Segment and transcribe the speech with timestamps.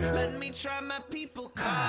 [0.00, 1.79] Let me try my people call.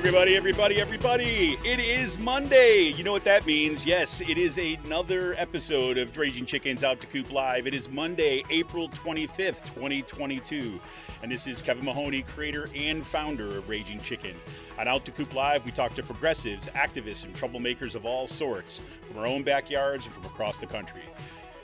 [0.00, 1.58] Everybody, everybody, everybody.
[1.62, 2.84] It is Monday.
[2.96, 3.84] You know what that means.
[3.84, 7.66] Yes, it is another episode of Raging Chickens Out to Coop Live.
[7.66, 10.80] It is Monday, April 25th, 2022.
[11.22, 14.34] And this is Kevin Mahoney, creator and founder of Raging Chicken.
[14.78, 18.80] On Out to Coop Live, we talk to progressives, activists, and troublemakers of all sorts
[19.06, 21.02] from our own backyards and from across the country.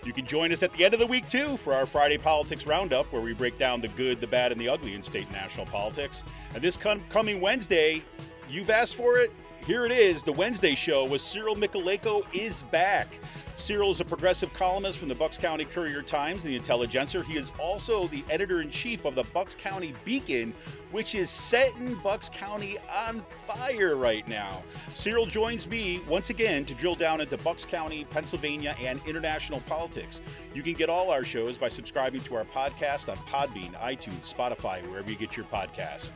[0.06, 2.64] You can join us at the end of the week, too, for our Friday Politics
[2.64, 5.32] Roundup, where we break down the good, the bad, and the ugly in state and
[5.32, 6.22] national politics.
[6.54, 8.04] And this com- coming Wednesday,
[8.48, 9.32] you've asked for it.
[9.66, 10.22] Here it is.
[10.22, 13.18] The Wednesday show with Cyril Mychalejko is back.
[13.58, 17.22] Cyril is a progressive columnist from the Bucks County Courier Times and the Intelligencer.
[17.22, 20.52] He is also the editor in chief of the Bucks County Beacon,
[20.90, 24.62] which is setting Bucks County on fire right now.
[24.92, 30.20] Cyril joins me once again to drill down into Bucks County, Pennsylvania, and international politics.
[30.54, 34.86] You can get all our shows by subscribing to our podcast on Podbean, iTunes, Spotify,
[34.90, 36.10] wherever you get your podcasts.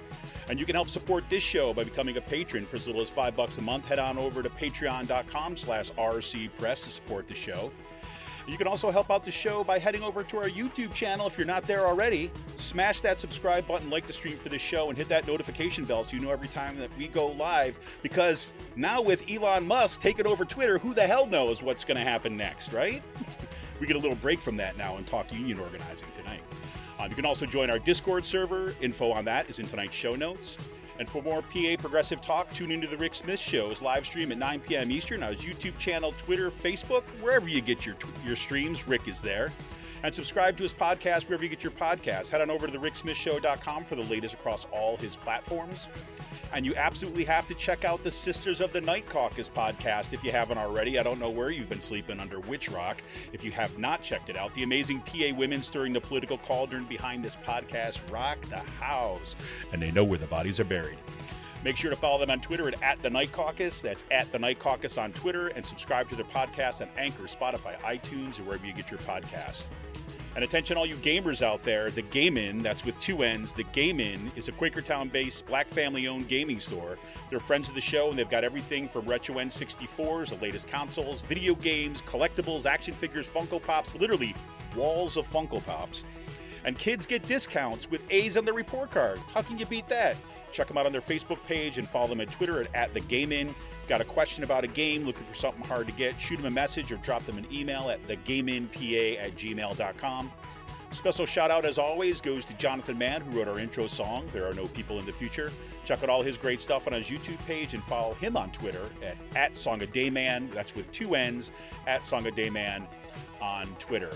[0.51, 3.09] And you can help support this show by becoming a patron for as little as
[3.09, 3.84] five bucks a month.
[3.84, 7.70] Head on over to patreon.com slash rcpress to support the show.
[8.48, 11.39] You can also help out the show by heading over to our YouTube channel if
[11.39, 12.33] you're not there already.
[12.57, 16.02] Smash that subscribe button, like the stream for this show, and hit that notification bell
[16.02, 17.79] so you know every time that we go live.
[18.03, 22.03] Because now with Elon Musk taking over Twitter, who the hell knows what's going to
[22.03, 23.05] happen next, right?
[23.80, 26.42] we get a little break from that now and talk union organizing tonight.
[27.00, 28.74] Um, you can also join our Discord server.
[28.80, 30.56] Info on that is in tonight's show notes.
[30.98, 34.38] And for more PA Progressive Talk, tune into the Rick Smith Show's live stream at
[34.38, 34.90] 9 p.m.
[34.90, 38.86] Eastern on his YouTube channel, Twitter, Facebook, wherever you get your your streams.
[38.86, 39.50] Rick is there.
[40.02, 42.30] And subscribe to his podcast wherever you get your podcasts.
[42.30, 45.88] Head on over to the ricksmithshow.com for the latest across all his platforms.
[46.52, 50.24] And you absolutely have to check out the Sisters of the Night Caucus podcast if
[50.24, 50.98] you haven't already.
[50.98, 53.02] I don't know where you've been sleeping under which rock
[53.33, 54.55] if you have not checked it out.
[54.55, 59.36] The amazing PA women stirring the political cauldron behind this podcast rock the house,
[59.72, 60.98] and they know where the bodies are buried.
[61.65, 63.83] Make sure to follow them on Twitter at, at the Night Caucus.
[63.83, 67.77] That's at the Night Caucus on Twitter, and subscribe to their podcast on Anchor, Spotify,
[67.81, 69.69] iTunes, or wherever you get your podcasts.
[70.37, 73.65] And attention, all you gamers out there, the Game Inn, that's with two N's, the
[73.65, 76.98] Game Inn is a Quakertown based black family owned gaming store.
[77.29, 81.21] They're friends of the show and they've got everything from retro N64s, the latest consoles,
[81.21, 84.37] video games, collectibles, action figures, Funko Pops, literally
[84.77, 86.05] walls of Funko Pops.
[86.65, 89.19] And kids get discounts with A's on their report card.
[89.35, 90.17] How can you beat that?
[90.52, 93.00] Check them out on their Facebook page and follow them on Twitter at, at the
[93.00, 93.55] Game Inn.
[93.88, 96.50] Got a question about a game, looking for something hard to get, shoot them a
[96.50, 100.30] message or drop them an email at thegameinpa at gmail.com.
[100.92, 104.48] Special shout out, as always, goes to Jonathan Mann, who wrote our intro song, There
[104.48, 105.52] Are No People in the Future.
[105.84, 108.90] Check out all his great stuff on his YouTube page and follow him on Twitter
[109.02, 110.52] at, at Dayman.
[110.52, 111.52] That's with two N's,
[111.86, 112.86] at Song of Dayman
[113.40, 114.11] on Twitter.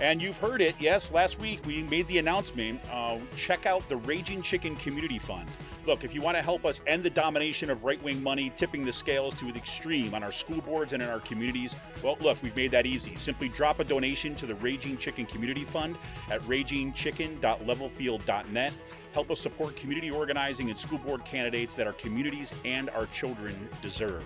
[0.00, 2.80] And you've heard it, yes, last week we made the announcement.
[2.90, 5.48] Uh, check out the Raging Chicken Community Fund.
[5.86, 8.84] Look, if you want to help us end the domination of right wing money tipping
[8.84, 12.42] the scales to the extreme on our school boards and in our communities, well, look,
[12.42, 13.14] we've made that easy.
[13.14, 15.96] Simply drop a donation to the Raging Chicken Community Fund
[16.28, 18.72] at ragingchicken.levelfield.net.
[19.14, 23.56] Help us support community organizing and school board candidates that our communities and our children
[23.80, 24.24] deserve.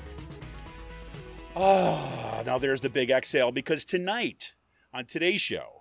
[1.55, 4.55] Ah, now there's the big exhale because tonight
[4.95, 5.80] on today's show,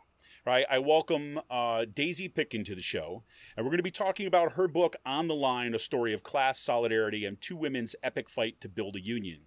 [0.50, 3.24] right, I welcome uh, Daisy Pitkin to the show,
[3.56, 6.24] and we're going to be talking about her book On the Line, a story of
[6.24, 9.42] class solidarity and two women's epic fight to build a union.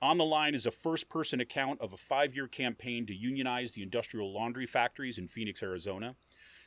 [0.00, 3.72] On the Line is a first person account of a five year campaign to unionize
[3.72, 6.16] the industrial laundry factories in Phoenix, Arizona.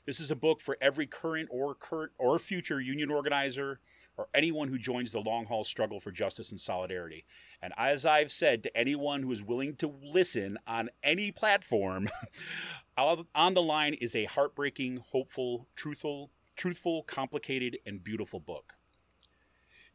[0.10, 3.80] This is a book for every current or current or future union organizer
[4.18, 7.26] or anyone who joins the long haul struggle for justice and solidarity.
[7.62, 12.10] And as I've said to anyone who is willing to listen on any platform,
[12.98, 18.79] On the Line is a heartbreaking, hopeful, truthful, truthful, complicated, and beautiful book.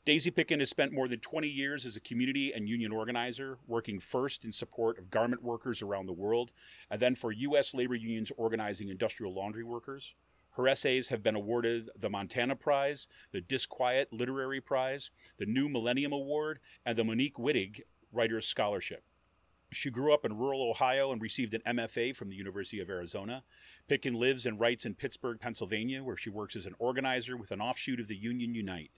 [0.04, 3.98] Daisy Pitkin has spent more than 20 years as a community and union organizer, working
[3.98, 6.52] first in support of garment workers around the world,
[6.90, 7.72] and then for U.S.
[7.72, 10.14] labor unions organizing industrial laundry workers.
[10.56, 16.12] Her essays have been awarded the Montana Prize, the Disquiet Literary Prize, the New Millennium
[16.12, 17.80] Award, and the Monique Wittig
[18.12, 19.04] Writer's Scholarship.
[19.72, 23.42] She grew up in rural Ohio and received an MFA from the University of Arizona.
[23.88, 27.62] Pitkin lives and writes in Pittsburgh, Pennsylvania, where she works as an organizer with an
[27.62, 28.90] offshoot of the Union Unite.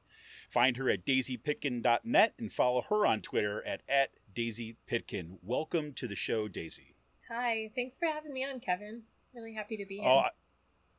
[0.49, 5.39] Find her at daisypitkin.net and follow her on Twitter at, at daisypitkin.
[5.43, 6.95] Welcome to the show, Daisy.
[7.29, 9.03] Hi, thanks for having me on, Kevin.
[9.35, 10.09] Really happy to be here.
[10.09, 10.27] Oh,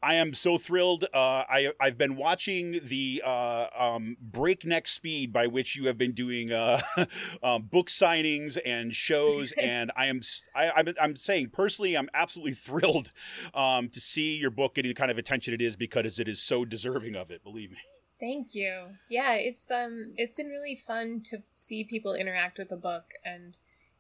[0.02, 1.06] I am so thrilled.
[1.06, 6.12] Uh, I I've been watching the uh, um, breakneck speed by which you have been
[6.12, 6.82] doing uh,
[7.44, 10.22] um, book signings and shows, and I am
[10.54, 13.12] I, I'm I'm saying personally, I'm absolutely thrilled
[13.54, 16.42] um, to see your book getting the kind of attention it is because it is
[16.42, 17.44] so deserving of it.
[17.44, 17.78] Believe me.
[18.20, 18.98] Thank you.
[19.10, 23.58] Yeah, it's um it's been really fun to see people interact with the book and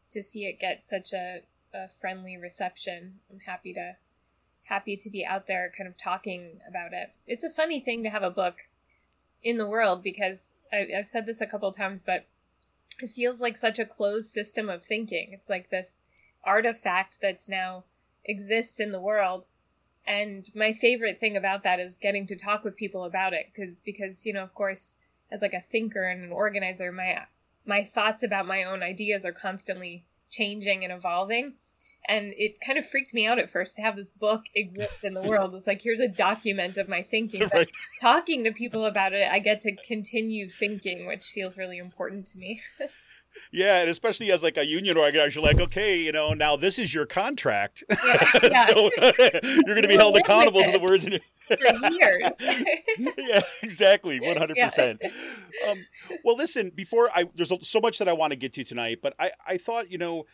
[0.10, 1.42] to see it get such a,
[1.74, 3.19] a friendly reception.
[3.31, 3.98] I'm happy to
[4.69, 7.12] happy to be out there kind of talking about it.
[7.28, 8.68] It's a funny thing to have a book
[9.44, 12.25] in the world because I, I've said this a couple times, but
[13.00, 15.30] it feels like such a closed system of thinking.
[15.31, 16.02] It's like this
[16.44, 17.84] artifact that's now
[18.25, 19.46] exists in the world
[20.07, 23.74] and my favorite thing about that is getting to talk with people about it because
[23.86, 24.98] because you know of course
[25.31, 27.19] as like a thinker and an organizer my
[27.68, 31.56] my thoughts about my own ideas are constantly changing and evolving.
[32.07, 35.13] And it kind of freaked me out at first to have this book exist in
[35.13, 35.54] the world.
[35.54, 37.42] It's like here's a document of my thinking.
[37.51, 37.71] But Right.
[38.00, 42.38] talking to people about it i get to continue thinking which feels really important to
[42.38, 42.62] me
[43.51, 46.78] Yeah, and especially as like a union organizer, you're like, okay, you know, now this
[46.78, 48.66] is your contract, Yeah, yeah.
[48.68, 48.89] so
[49.44, 51.56] you're going to be held accountable to the words in your for
[51.92, 52.31] years
[53.18, 55.01] yeah, exactly, one hundred percent.
[55.68, 55.86] Um,
[56.24, 59.13] Well, listen, before I there's so much that I want to get to tonight, but
[59.18, 60.25] I I thought you know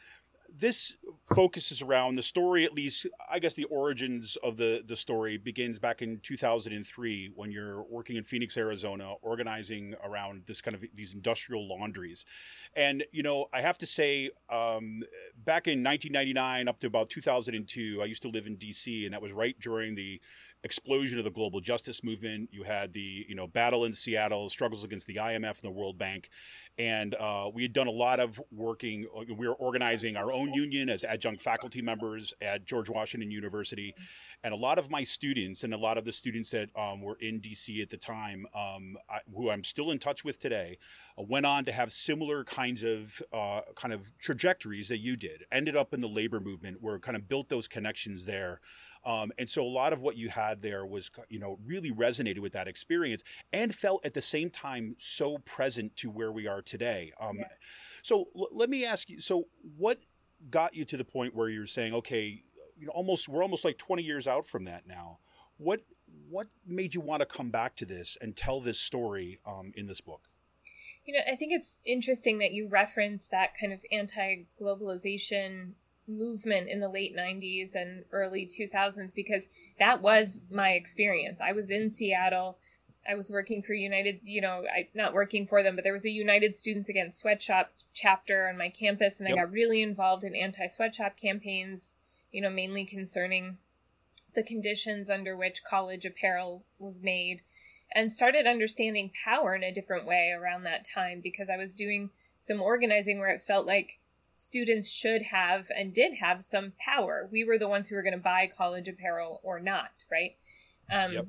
[0.55, 0.95] this
[1.25, 5.79] focuses around the story at least i guess the origins of the the story begins
[5.79, 11.13] back in 2003 when you're working in phoenix arizona organizing around this kind of these
[11.13, 12.25] industrial laundries.
[12.75, 15.03] And you know i have to say um,
[15.35, 19.21] back in 1999 up to about 2002 i used to live in dc and that
[19.21, 20.21] was right during the
[20.63, 24.83] explosion of the global justice movement you had the you know battle in seattle struggles
[24.83, 26.29] against the imf and the world bank
[26.79, 29.05] and uh, we had done a lot of working.
[29.27, 33.93] We were organizing our own union as adjunct faculty members at George Washington University,
[34.43, 37.17] and a lot of my students and a lot of the students that um, were
[37.19, 40.79] in DC at the time, um, I, who I'm still in touch with today,
[41.17, 45.45] uh, went on to have similar kinds of uh, kind of trajectories that you did.
[45.51, 48.61] Ended up in the labor movement, where kind of built those connections there.
[49.05, 52.39] Um, and so a lot of what you had there was, you know, really resonated
[52.39, 56.61] with that experience and felt at the same time so present to where we are
[56.61, 57.11] today.
[57.19, 57.47] Um, Yeah.
[58.01, 59.47] So l- let me ask you: so
[59.77, 59.99] what
[60.49, 62.41] got you to the point where you're saying, okay,
[62.77, 65.19] you know, almost we're almost like 20 years out from that now.
[65.57, 65.81] What
[66.29, 69.87] what made you want to come back to this and tell this story um, in
[69.87, 70.29] this book?
[71.05, 75.73] You know, I think it's interesting that you reference that kind of anti globalization
[76.07, 81.39] movement in the late 90s and early 2000s because that was my experience.
[81.41, 82.57] I was in Seattle.
[83.09, 86.05] I was working for United, you know, I not working for them, but there was
[86.05, 89.37] a United Students Against Sweatshop chapter on my campus and Yep.
[89.37, 91.99] I got really involved in anti-sweatshop campaigns,
[92.31, 93.57] you know, mainly concerning
[94.35, 97.41] the conditions under which college apparel was made
[97.93, 102.09] and started understanding power in a different way around that time because I was doing
[102.41, 103.99] some organizing where it felt like
[104.35, 107.27] students should have and did have some power.
[107.31, 110.35] We were the ones who were going to buy college apparel or not, right?
[110.91, 111.27] Um, Yep.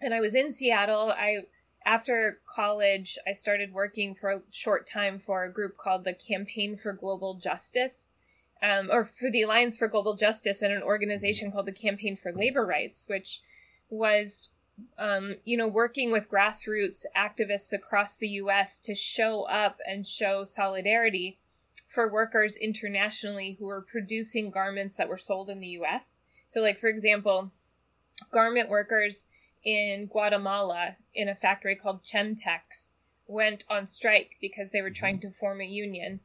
[0.00, 1.12] And I was in Seattle.
[1.12, 1.44] I
[1.86, 6.76] after college, I started working for a short time for a group called the Campaign
[6.76, 8.10] for Global Justice,
[8.62, 12.32] um, or for the Alliance for Global Justice, and an organization called the Campaign for
[12.32, 13.40] Labor Rights, which
[13.88, 14.48] was
[14.98, 18.78] um, you know, working with grassroots activists across the U.S.
[18.78, 21.38] to show up and show solidarity
[21.94, 26.20] for workers internationally who were producing garments that were sold in the U.S.
[26.46, 27.52] So, like for example,
[28.32, 29.28] garment workers
[29.64, 32.92] in Guatemala in a factory called Chentex
[33.26, 36.20] went on strike because they were trying to form a union,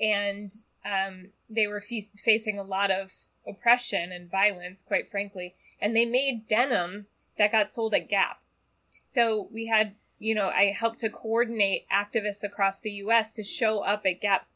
[0.00, 0.52] and
[0.84, 3.12] um, they were fe- facing a lot of
[3.46, 7.06] oppression and violence, quite frankly, and they made denim
[7.38, 8.40] that got sold at Gap.
[9.06, 13.30] So we had, you know, I helped to coordinate activists across the U.S.
[13.32, 14.46] to show up at Gap,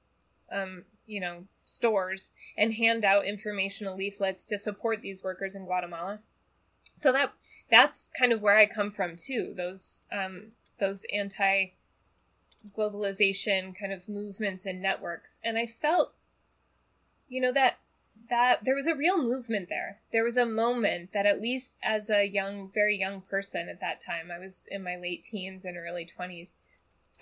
[0.51, 6.21] um, you know, stores and hand out informational leaflets to support these workers in Guatemala.
[6.95, 7.33] So that
[7.71, 9.53] that's kind of where I come from too.
[9.57, 11.73] Those um, those anti
[12.77, 16.15] globalization kind of movements and networks, and I felt,
[17.29, 17.79] you know, that
[18.29, 20.01] that there was a real movement there.
[20.13, 24.01] There was a moment that at least as a young, very young person at that
[24.01, 26.57] time, I was in my late teens and early 20s,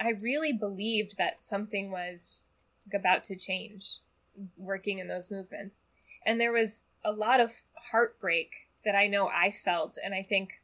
[0.00, 2.46] I really believed that something was
[2.92, 3.98] about to change
[4.56, 5.86] working in those movements.
[6.26, 10.62] And there was a lot of heartbreak that I know I felt and I think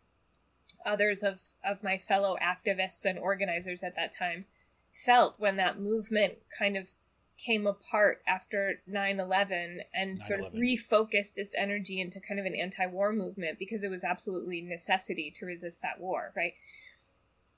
[0.84, 4.46] others of, of my fellow activists and organizers at that time
[4.92, 6.90] felt when that movement kind of
[7.38, 13.12] came apart after 9-11 and sort of refocused its energy into kind of an anti-war
[13.12, 16.52] movement because it was absolutely necessity to resist that war right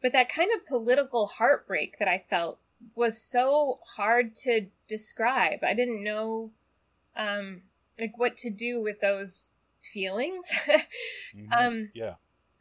[0.00, 2.60] but that kind of political heartbreak that i felt
[2.94, 6.50] was so hard to describe i didn't know
[7.16, 7.62] um
[8.00, 10.50] like what to do with those feelings
[11.36, 11.52] Mhm.
[11.52, 12.14] um yeah.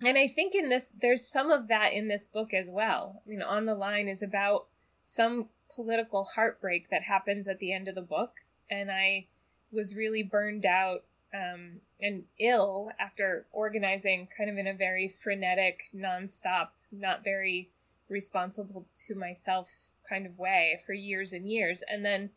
[0.04, 3.22] and I think in this, there's some of that in this book as well.
[3.26, 4.68] I mean, On the Line is about
[5.04, 8.38] some political heartbreak that happens at the end of the book.
[8.70, 9.28] And I
[9.72, 15.92] was really burned out um, and ill after organizing kind of in a very frenetic,
[15.96, 17.70] nonstop, not very
[18.10, 21.84] responsible to myself kind of way for years and years.
[21.88, 22.32] And then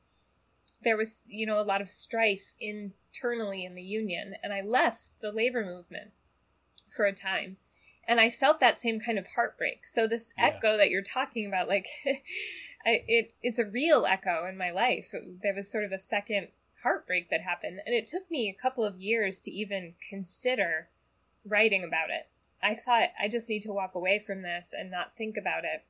[0.83, 4.35] there was, you know, a lot of strife internally in the union.
[4.43, 6.13] And I left the labor movement
[6.95, 7.57] for a time
[8.07, 10.47] and i felt that same kind of heartbreak so this Yeah.
[10.47, 11.87] echo that you're talking about like
[12.87, 15.13] I, it it's a real echo in my life
[15.43, 16.49] there was sort of a second
[16.83, 20.89] heartbreak that happened and it took me a couple of years to even consider
[21.45, 22.29] writing about it
[22.63, 25.85] i thought i just need to walk away from this and not think about it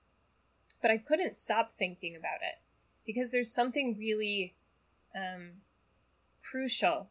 [0.85, 2.61] but i couldn't stop thinking about it
[3.07, 4.55] because there's something really
[5.17, 5.53] um,
[6.43, 7.09] crucial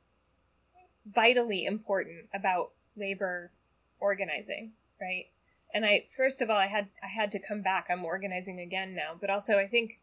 [1.06, 3.52] vitally important about labor
[4.00, 5.26] organizing, right?
[5.74, 7.88] And I first of all I had I had to come back.
[7.90, 10.00] I'm organizing again now, but also I think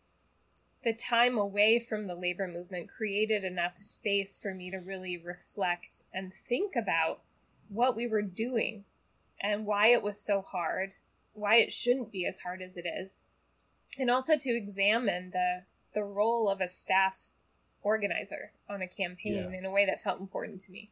[0.82, 6.00] the time away from the labor movement created enough space for me to really reflect
[6.12, 7.20] and think about
[7.68, 8.84] what we were doing
[9.40, 10.94] and why it was so hard,
[11.34, 13.22] why it shouldn't be as hard as it is.
[14.00, 17.30] And also to examine the the role of a staff
[17.82, 19.58] organizer on a campaign Yeah.
[19.58, 20.90] in a way that felt important to me.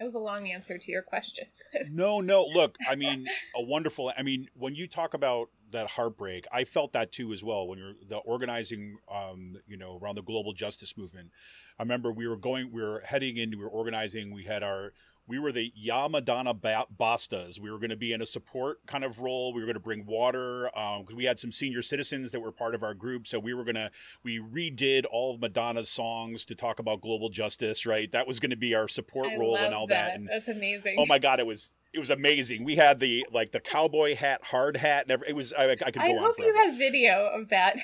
[0.00, 1.46] It was a long answer to your question.
[1.90, 2.44] No, no.
[2.44, 4.12] Look, I mean, a wonderful.
[4.16, 7.66] I mean, when you talk about that heartbreak, I felt that too as well.
[7.68, 11.30] When you're the organizing, um, you know, around the global justice movement.
[11.78, 14.32] I remember we were going, we were heading in, we were organizing.
[14.32, 14.92] We had our,
[15.28, 17.60] we were the Yamadana ba- Bastas.
[17.60, 19.52] We were going to be in a support kind of role.
[19.52, 22.50] We were going to bring water um, because we had some senior citizens that were
[22.50, 23.26] part of our group.
[23.26, 23.90] So we were going to,
[24.24, 27.84] we redid all of Madonna's songs to talk about global justice.
[27.84, 30.14] Right, that was going to be our support I role and all that.
[30.14, 30.96] And That's amazing.
[30.98, 32.64] Oh my god, it was it was amazing.
[32.64, 35.76] We had the like the cowboy hat, hard hat, and every, it was I, I
[35.76, 37.76] could go I on hope you have video of that.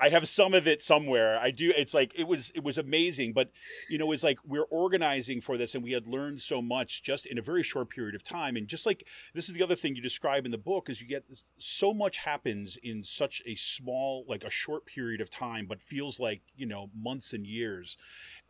[0.00, 1.38] I have some of it somewhere.
[1.38, 1.70] I do.
[1.76, 3.50] It's like it was it was amazing, but
[3.90, 7.26] you know, it's like we're organizing for this, and we had learned so much just
[7.26, 8.56] in a very short period of time.
[8.56, 11.06] And just like this is the other thing you describe in the book is you
[11.06, 15.66] get this, so much happens in such a small, like a short period of time,
[15.66, 17.98] but feels like you know months and years.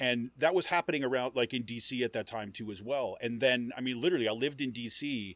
[0.00, 3.16] And that was happening around like in DC at that time too as well.
[3.20, 5.34] And then I mean, literally, I lived in DC,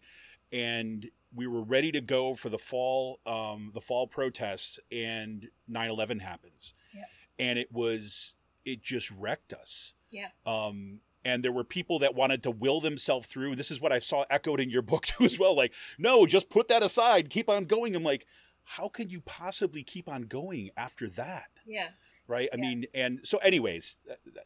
[0.52, 6.20] and we were ready to go for the fall um, the fall protests and 9-11
[6.20, 7.04] happens Yeah.
[7.38, 10.28] and it was it just wrecked us Yeah.
[10.46, 13.98] um, and there were people that wanted to will themselves through this is what i
[13.98, 17.48] saw echoed in your book too as well like no just put that aside keep
[17.48, 18.26] on going i'm like
[18.64, 21.88] how can you possibly keep on going after that yeah.
[22.32, 22.62] Right i Yeah.
[22.68, 23.96] mean and so anyways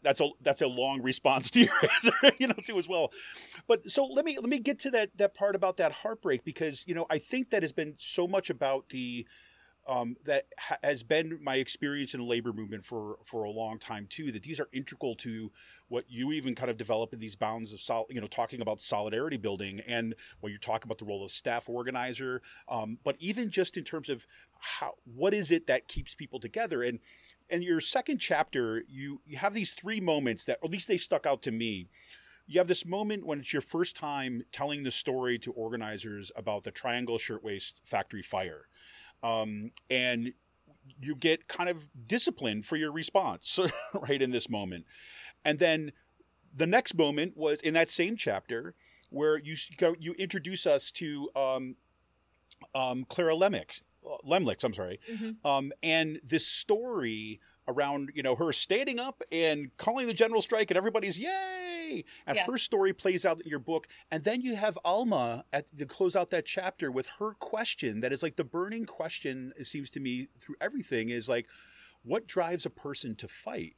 [0.02, 3.12] that's a that's a long response to your answer you know too as well
[3.66, 6.84] but so let me let me get to that that part about that heartbreak because
[6.88, 9.26] you know i think that has been so much about the
[9.88, 13.78] um, that ha- has been my experience in the labor movement for for a long
[13.78, 14.32] time too.
[14.32, 15.52] That these are integral to
[15.86, 18.82] what you even kind of develop in these bounds of sol- you know talking about
[18.82, 23.48] solidarity building and when you talk about the role of staff organizer, um, but even
[23.48, 24.26] just in terms of
[24.58, 26.98] how what is it that keeps people together and
[27.48, 31.26] in your second chapter you you have these three moments that at least they stuck
[31.26, 31.88] out to me.
[32.46, 36.62] You have this moment when it's your first time telling the story to organizers about
[36.62, 38.68] the triangle shirtwaist factory fire.
[39.22, 40.32] Um, and
[41.00, 43.58] you get kind of disciplined for your response
[43.94, 44.86] right in this moment.
[45.44, 45.92] And then
[46.54, 48.74] the next moment was in that same chapter
[49.10, 49.56] where you
[49.98, 51.76] you introduce us to um,
[52.74, 53.80] um, Clara Lemix,
[54.24, 55.44] Lemlich, I'm sorry, Mhm.
[55.44, 60.70] um, and this story around you know her standing up and calling the general strike
[60.70, 62.04] and everybody's yay!
[62.26, 62.46] And Yeah.
[62.46, 63.86] her story plays out in your book.
[64.10, 68.12] And then you have alma at the close out that chapter with her question that
[68.12, 71.46] is like the burning question it seems to me through everything is like
[72.02, 73.76] what drives a person to fight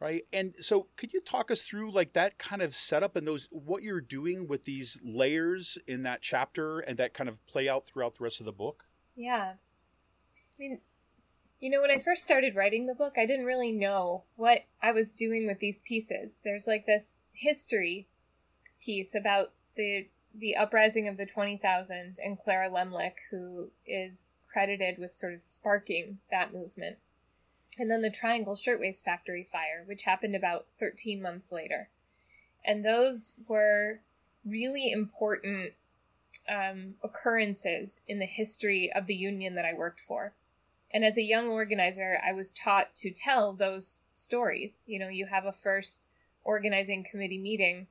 [0.00, 0.22] right?
[0.32, 3.82] And so could you talk us through like that kind of setup and those what
[3.82, 8.16] you're doing with these layers in that chapter and that kind of play out throughout
[8.16, 8.84] the rest of the book
[9.18, 9.54] Yeah.
[9.54, 10.78] I mean,
[11.58, 14.92] you know, when I first started writing the book, I didn't really know what I
[14.92, 16.40] was doing with these pieces.
[16.44, 18.06] There's like this history
[18.80, 25.10] piece about the the uprising of the 20,000 and Clara Lemlich, who is credited with
[25.10, 26.98] sort of sparking that movement.
[27.76, 31.88] And then the Triangle Shirtwaist Factory fire, which happened about 13 months later.
[32.64, 34.00] And those were
[34.44, 35.72] really important
[36.48, 40.34] um, occurrences in the history of the union that I worked for.
[40.92, 44.84] And as a young organizer, I was taught to tell those stories.
[44.86, 46.08] You know, you have a first
[46.44, 47.86] organizing committee meeting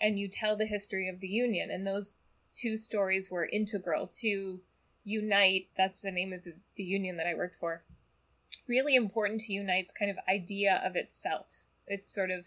[0.00, 1.70] and you tell the history of the union.
[1.70, 2.16] And those
[2.52, 4.60] two stories were integral to
[5.04, 5.68] Unite.
[5.76, 7.82] That's the name of the, the union that I worked for.
[8.66, 11.64] Really important to Unite's kind of idea of itself.
[11.86, 12.46] Its sort of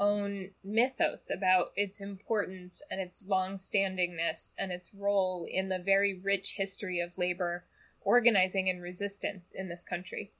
[0.00, 6.54] own mythos about its importance and its long-standingness and its role in the very rich
[6.56, 7.64] history of labor
[8.00, 10.32] organizing and resistance in this country.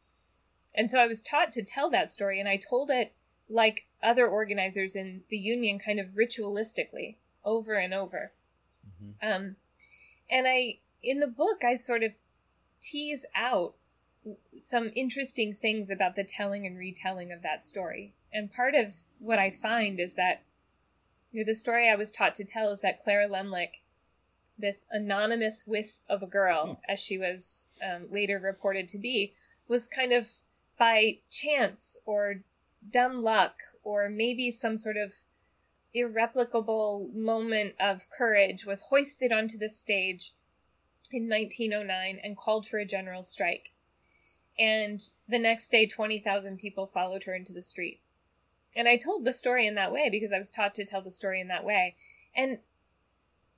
[0.74, 3.12] And so I was taught to tell that story, and I told it
[3.48, 8.32] like other organizers in the union, kind of ritualistically, over and over.
[9.22, 9.56] Um,
[10.30, 12.12] and I, in the book, I sort of
[12.80, 13.74] tease out
[14.56, 18.14] some interesting things about the telling and retelling of that story.
[18.32, 20.42] And part of what I find is that
[21.32, 23.80] you know, the story I was taught to tell is that Clara Lemlich,
[24.58, 29.34] this anonymous wisp of a girl, as she was um, later reported to be,
[29.68, 30.28] was kind of
[30.78, 32.42] by chance or
[32.90, 35.14] dumb luck or maybe some sort of
[35.94, 40.32] irreplicable moment of courage was hoisted onto the stage
[41.10, 43.72] in 1909 and called for a general strike.
[44.60, 48.00] And the next day, 20,000 people followed her into the street.
[48.76, 51.10] And I told the story in that way because I was taught to tell the
[51.10, 51.96] story in that way.
[52.36, 52.58] And,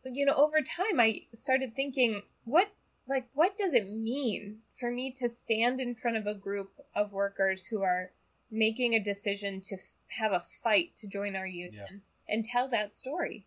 [0.05, 2.69] you know, over time, I started thinking, what,
[3.09, 7.13] like, what does it mean for me to stand in front of a group of
[7.13, 8.13] workers who are
[8.49, 12.93] making a decision to f- have a fight to join our union and tell that
[12.93, 13.45] story?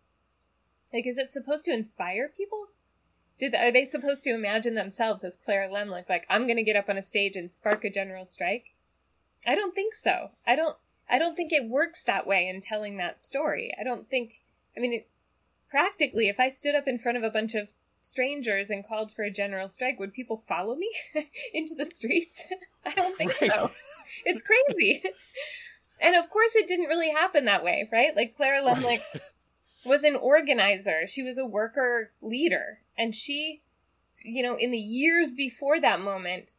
[0.92, 2.66] Like, is it supposed to inspire people?
[3.38, 6.76] Did are they supposed to imagine themselves as Clara Lemlich, like I'm going to get
[6.76, 8.72] up on a stage and spark a general strike?
[9.46, 10.30] I don't think so.
[10.46, 10.76] I don't.
[11.08, 13.72] I don't think it works that way in telling that story.
[13.78, 14.40] I don't think.
[14.76, 15.08] I mean, it,
[15.70, 17.70] practically, if I stood up in front of a bunch of
[18.00, 20.90] strangers and called for a general strike, would people follow me
[21.54, 22.42] into the streets?
[22.86, 23.50] I don't think Right.
[23.50, 23.70] so.
[24.24, 25.02] It's crazy.
[26.00, 28.14] and of course, it didn't really happen that way, right?
[28.16, 29.02] Like Clara Lemlich
[29.86, 31.06] was an organizer.
[31.06, 32.80] She was a worker leader.
[32.96, 33.62] And she,
[34.24, 36.52] you know, in the years before that moment,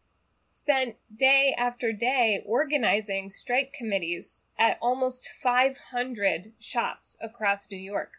[0.47, 8.13] spent day after day organizing strike committees at almost 500 shops across New York.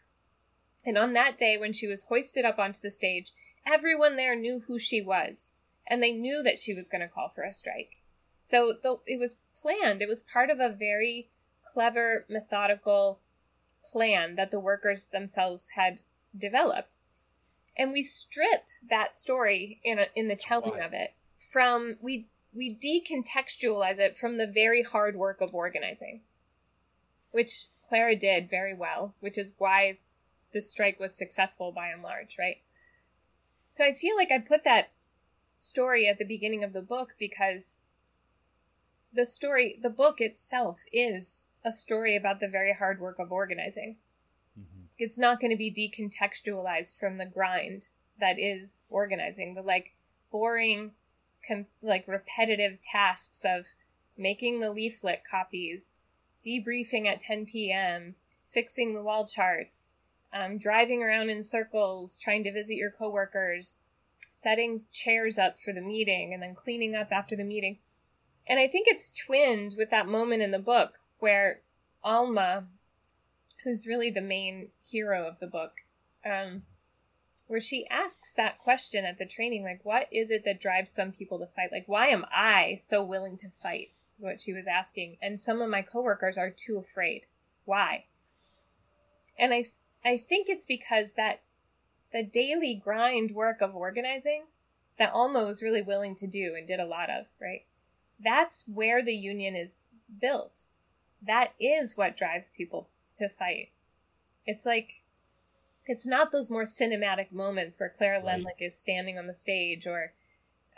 [0.85, 3.33] And on that day, when she was hoisted up onto the stage,
[3.67, 5.53] everyone there knew who she was,
[5.87, 7.97] and they knew that she was going to call for a strike.
[8.45, 11.29] So though it was planned, it was part of a very
[11.73, 13.21] clever, methodical
[13.91, 16.01] plan that the workers themselves had
[16.37, 16.99] developed.
[17.77, 20.81] And we strip that story in a, in the telling Why?
[20.81, 26.23] of it from we we decontextualize it from the very hard work of organizing,
[27.31, 29.99] which Clara did very well, which is why
[30.53, 32.59] the strike was successful by and large, right?
[33.77, 34.91] So I feel like I put that
[35.59, 37.79] story at the beginning of the book because
[39.13, 43.97] the story, the book itself is a story about the very hard work of organizing.
[44.99, 47.87] It's not going to be decontextualized from the grind
[48.19, 49.95] that is organizing, the like
[50.33, 50.93] boring,
[51.47, 53.67] com- like repetitive tasks of
[54.17, 55.99] making the leaflet copies,
[56.45, 58.17] debriefing at 10 p.m.,
[58.49, 59.97] fixing the wall charts,
[60.33, 63.79] um, driving around in circles, trying to visit your coworkers,
[64.31, 67.79] setting chairs up for the meeting, and then cleaning up after the meeting.
[68.49, 71.61] And I think it's twinned with that moment in the book where
[72.03, 72.67] Alma,
[73.65, 75.83] who's really the main hero of the book,
[76.25, 76.63] um,
[77.47, 81.13] where she asks that question at the training, like, what is it that drives some
[81.13, 81.73] people to fight?
[81.73, 83.89] Like, why am I so willing to fight?
[84.17, 85.17] Is what she was asking.
[85.23, 87.27] And some of my coworkers are too afraid.
[87.65, 88.07] Why?
[89.39, 89.65] And I,
[90.05, 91.43] I think it's because that
[92.13, 94.45] the daily grind work of organizing
[94.99, 97.65] that Alma was really willing to do and did a lot of, right?
[98.19, 99.85] That's where the union is
[100.21, 100.65] built.
[101.27, 103.71] That is what drives people to fight.
[104.47, 105.03] It's like
[105.87, 108.41] it's not those more cinematic moments where Clara Right.
[108.41, 110.13] Lemlich is standing on the stage or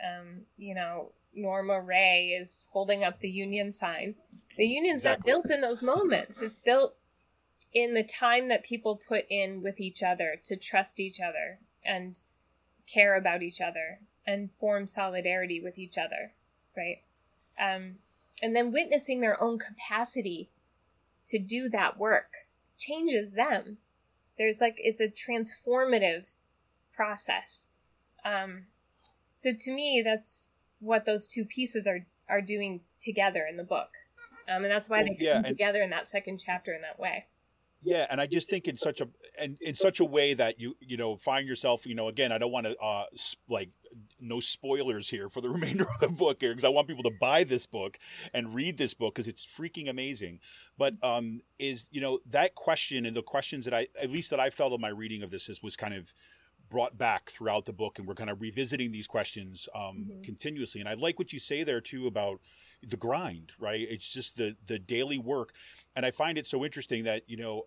[0.01, 4.15] um, you know, Norma Rae is holding up the union sign.
[4.57, 5.31] The union's Exactly.
[5.31, 6.41] not built in those moments.
[6.41, 6.95] It's built
[7.73, 12.19] in the time that people put in with each other to trust each other and
[12.91, 16.33] care about each other and form solidarity with each other,
[16.75, 17.01] right?
[17.59, 17.95] Um,
[18.41, 20.49] and then witnessing their own capacity
[21.27, 23.77] to do that work changes them.
[24.37, 26.33] there's like it's a transformative
[26.93, 27.67] process.
[28.25, 28.63] Um,
[29.35, 30.49] so to me, that's
[30.79, 33.89] what those two pieces are are doing together in the book,
[34.49, 36.99] um, and that's why they yeah, come and- together in that second chapter in that
[36.99, 37.25] way.
[37.83, 39.07] Yeah, and I just think in such a
[39.39, 42.37] and in such a way that you you know find yourself you know again I
[42.37, 43.05] don't want to uh
[43.49, 43.69] like
[44.19, 47.11] no spoilers here for the remainder of the book here because I want people to
[47.19, 47.97] buy this book
[48.33, 50.39] and read this book because it's freaking amazing.
[50.77, 54.39] But um is you know that question and the questions that I at least that
[54.39, 56.13] I felt in my reading of this is was kind of
[56.69, 60.23] brought back throughout the book and we're kind of revisiting these questions um Mhm.
[60.23, 62.39] continuously and I like what you say there too about
[62.87, 65.53] the grind right it's just the the daily work
[65.95, 67.63] and I find it so interesting that you know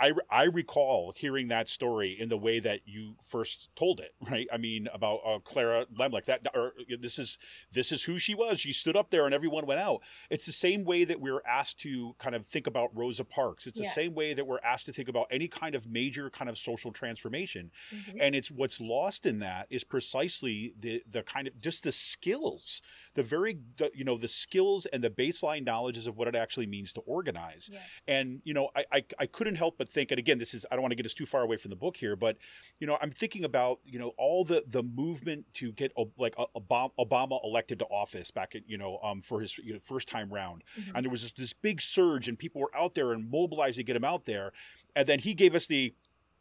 [0.00, 4.48] I I recall hearing that story in the way that you first told it, right?
[4.52, 6.24] I mean about uh, Clara Lemlich.
[6.24, 7.38] That or this is
[7.70, 8.58] this is who she was.
[8.58, 10.00] She stood up there and everyone went out.
[10.30, 13.66] It's the same way that we're asked to kind of think about Rosa Parks.
[13.66, 13.94] It's the Yes.
[13.94, 16.90] same way that we're asked to think about any kind of major kind of social
[16.90, 17.70] transformation.
[17.94, 18.16] Mhm.
[18.18, 22.80] And it's what's lost in that is precisely the the kind of just the skills,
[23.14, 26.66] the very the, you know the skills and the baseline knowledges of what it actually
[26.66, 27.68] means to organize.
[27.72, 27.78] Yeah.
[28.08, 30.74] And you know, I, I I couldn't help but think, and again, this is I
[30.76, 32.36] don't want to get us too far away from the book here, but
[32.80, 36.90] you know, I'm thinking about you know all the the movement to get like Obama,
[36.98, 40.32] Obama elected to office back at you know um for his you know, first time
[40.32, 40.92] round, Mhm.
[40.94, 43.82] and there was this, this big surge, and people were out there and mobilized to
[43.84, 44.52] get him out there,
[44.96, 45.94] and then he gave us the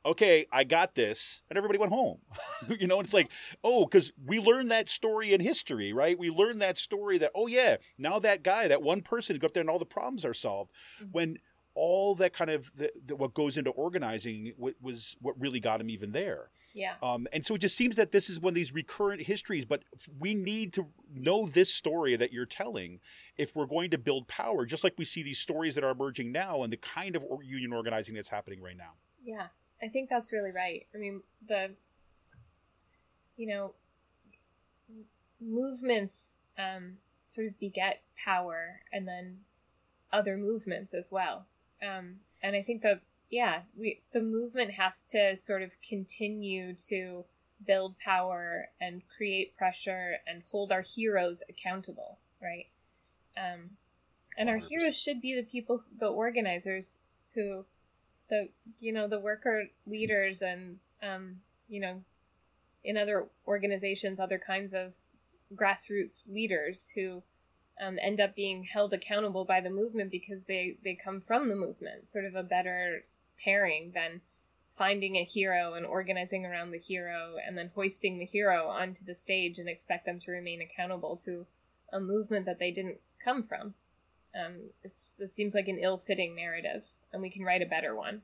[0.05, 2.19] okay, I got this, and everybody went home.
[2.79, 3.29] you know, it's like,
[3.63, 6.17] oh, because we learned that story in history, right?
[6.17, 9.53] We learned that story that, oh yeah, now that guy, that one person, go up
[9.53, 10.71] there and all the problems are solved.
[11.01, 11.07] Mhm.
[11.11, 11.37] When
[11.73, 15.79] all that kind of the, the, what goes into organizing wa- was what really got
[15.79, 16.49] him even there.
[16.73, 16.95] Yeah.
[17.01, 19.83] Um, and so it just seems that this is one of these recurrent histories, but
[20.19, 22.99] we need to know this story that you're telling
[23.37, 26.33] if we're going to build power, just like we see these stories that are emerging
[26.33, 28.91] now and the kind of or- union organizing that's happening right now.
[29.23, 29.47] Yeah,
[29.83, 30.85] I think that's really right.
[30.93, 31.71] I mean, the
[33.37, 33.73] you know
[35.39, 39.39] movements um, sort of beget power, and then
[40.11, 41.45] other movements as well.
[41.81, 47.25] Um, and I think that yeah, we the movement has to sort of continue to
[47.65, 52.67] build power and create pressure and hold our heroes accountable, right?
[53.37, 53.71] Um,
[54.37, 54.67] and our 100%.
[54.67, 56.99] heroes should be the people, the organizers
[57.33, 57.65] who
[58.31, 58.47] the
[58.79, 61.35] you know the worker leaders and um,
[61.69, 62.01] you know
[62.83, 64.95] in other organizations other kinds of
[65.55, 67.21] grassroots leaders who
[67.79, 71.55] um, end up being held accountable by the movement because they they come from the
[71.55, 73.03] movement sort of a better
[73.43, 74.21] pairing than
[74.69, 79.13] finding a hero and organizing around the hero and then hoisting the hero onto the
[79.13, 81.45] stage and expect them to remain accountable to
[81.91, 83.73] a movement that they didn't come from
[84.35, 88.21] um, it's it seems like an ill-fitting narrative and we can write a better one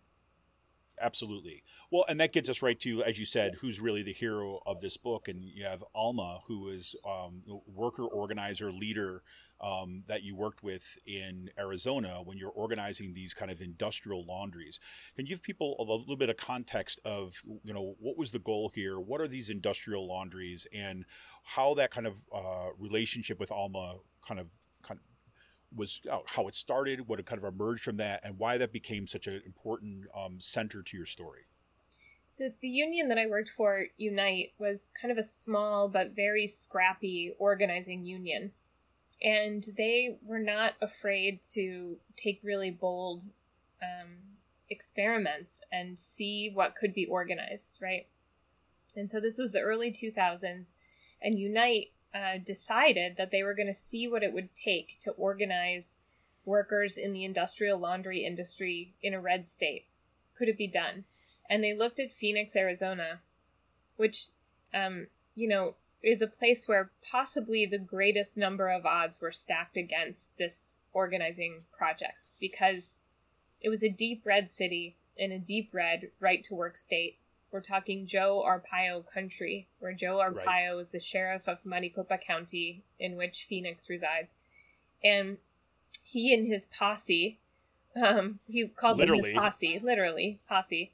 [1.00, 1.64] Absolutely.
[1.92, 4.82] Well, and that gets us right to, as you said, who's really the hero of
[4.82, 5.28] this book.
[5.28, 9.22] And you have Alma, who is um, a worker organizer leader
[9.62, 14.80] um, that you worked with in Arizona when you're organizing these kind of industrial laundries.
[15.16, 18.40] Can you give people a little bit of context of, you know, what was the
[18.40, 19.00] goal here?
[19.00, 21.06] What are these industrial laundries and
[21.44, 24.48] how that kind of uh, relationship with Alma kind of
[25.76, 28.72] was uh, how it started, what it kind of emerged from that, and why that
[28.72, 31.42] became such an important um, center to your story.
[32.26, 36.46] So the union that I worked for, Unite, was kind of a small but very
[36.46, 38.52] scrappy organizing union.
[39.22, 43.24] And they were not afraid to take really bold
[43.82, 44.18] um,
[44.70, 48.08] experiments and see what could be organized, right?
[48.96, 50.76] And so this was the early 2000s,
[51.22, 55.12] and Unite uh, decided that they were going to see what it would take to
[55.12, 56.00] organize
[56.46, 59.86] workers in the industrial laundry industry in a red state.
[60.38, 61.04] Could it be done?
[61.50, 63.20] and they looked at Phoenix, Arizona,
[63.96, 64.28] which,
[64.74, 69.78] um, you know, is a place where possibly the greatest number of odds were stacked
[69.78, 72.96] against this organizing project because
[73.62, 77.18] it was a deep red city in a deep red right to work state.
[77.52, 83.16] We're talking Joe Arpaio country, where Joe Arpaio is the sheriff of Maricopa County, in
[83.16, 84.34] which Phoenix resides.
[85.04, 85.38] And
[86.04, 87.40] he and his posse,
[87.96, 89.32] um, he called them Literally.
[89.32, 90.92] his posse, literally, posse,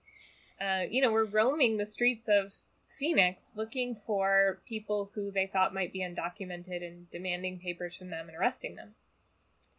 [0.61, 2.53] uh, you know, were roaming the streets of
[2.87, 8.29] Phoenix looking for people who they thought might be undocumented and demanding papers from them
[8.29, 8.93] and arresting them.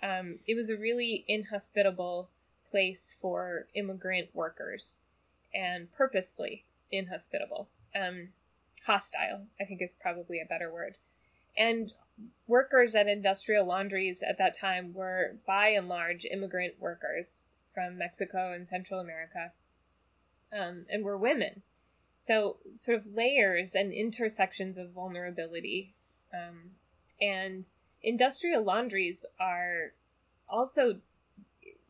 [0.02, 2.28] Um, it was a really inhospitable
[2.68, 4.98] place for immigrant workers
[5.54, 7.68] and purposefully inhospitable.
[7.94, 8.28] Um,
[8.86, 10.96] hostile, I think, is probably a better word.
[11.56, 11.92] And
[12.46, 18.52] workers at industrial laundries at that time were, by and large, immigrant workers from Mexico
[18.52, 19.52] and Central America
[20.52, 21.62] um, and were women.
[22.18, 25.94] So, sort of layers and intersections of vulnerability.
[26.32, 26.72] Um,
[27.20, 27.66] and
[28.02, 29.92] industrial laundries are
[30.48, 31.00] also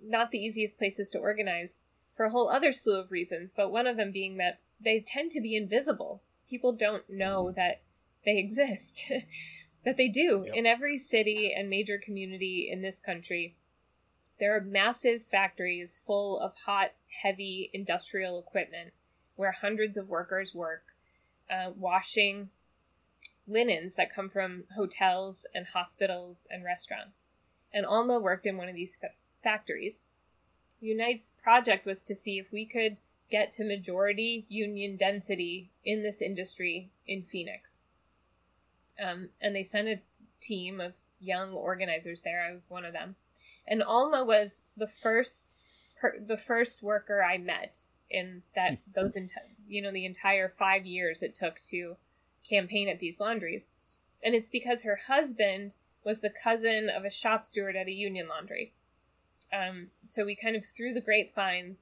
[0.03, 3.87] not the easiest places to organize for a whole other slew of reasons, but one
[3.87, 6.23] of them being that they tend to be invisible.
[6.49, 7.81] People don't know that
[8.25, 9.05] they exist,
[9.85, 10.45] that they do.
[10.47, 10.55] Yep.
[10.55, 13.57] In every city and major community in this country,
[14.41, 16.91] there are massive factories full of hot,
[17.23, 18.93] heavy industrial equipment
[19.37, 20.85] where hundreds of workers work,
[21.51, 22.51] uh, washing
[23.47, 27.31] linens that come from hotels and hospitals and restaurants.
[27.73, 29.09] And Alma worked in one of these fa-
[29.43, 30.07] factories.
[30.85, 32.99] Unite's project was to see if we could
[33.31, 37.81] get to majority union density in this industry in Phoenix.
[39.03, 40.03] Um, and they sent a
[40.41, 42.47] team of young organizers there.
[42.47, 43.17] I was one of them.
[43.67, 45.57] And Alma was the first
[45.99, 50.85] per, the first worker I met in that those enti- you know the entire 5
[50.85, 51.97] years it took to
[52.49, 53.71] campaign at these laundries.
[54.23, 58.29] And it's because her husband was the cousin of a shop steward at a union
[58.29, 58.75] laundry.
[59.55, 61.77] Um, so we kind of through the grapevine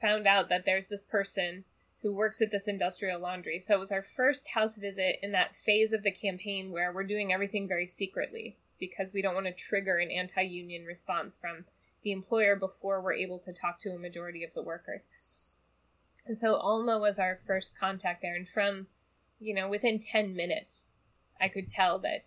[0.00, 1.64] found out that there's this person
[2.02, 3.60] who works at this industrial laundry.
[3.60, 7.04] So it was our first house visit in that phase of the campaign where we're
[7.04, 11.64] doing everything very secretly because we don't want to trigger an anti union response from
[12.02, 15.08] the employer before we're able to talk to a majority of the workers.
[16.26, 18.36] And so Alma was our first contact there.
[18.36, 18.86] And from,
[19.40, 20.90] you know, within 10 minutes,
[21.40, 22.26] I could tell that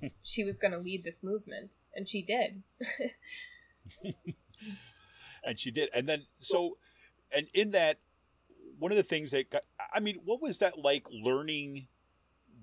[0.22, 1.76] she was going to lead this movement.
[1.94, 2.62] And she did.
[5.44, 5.90] and she did.
[5.94, 6.76] And then so
[7.34, 7.98] and in that
[8.78, 11.86] one of the things that got, i mean what was that like learning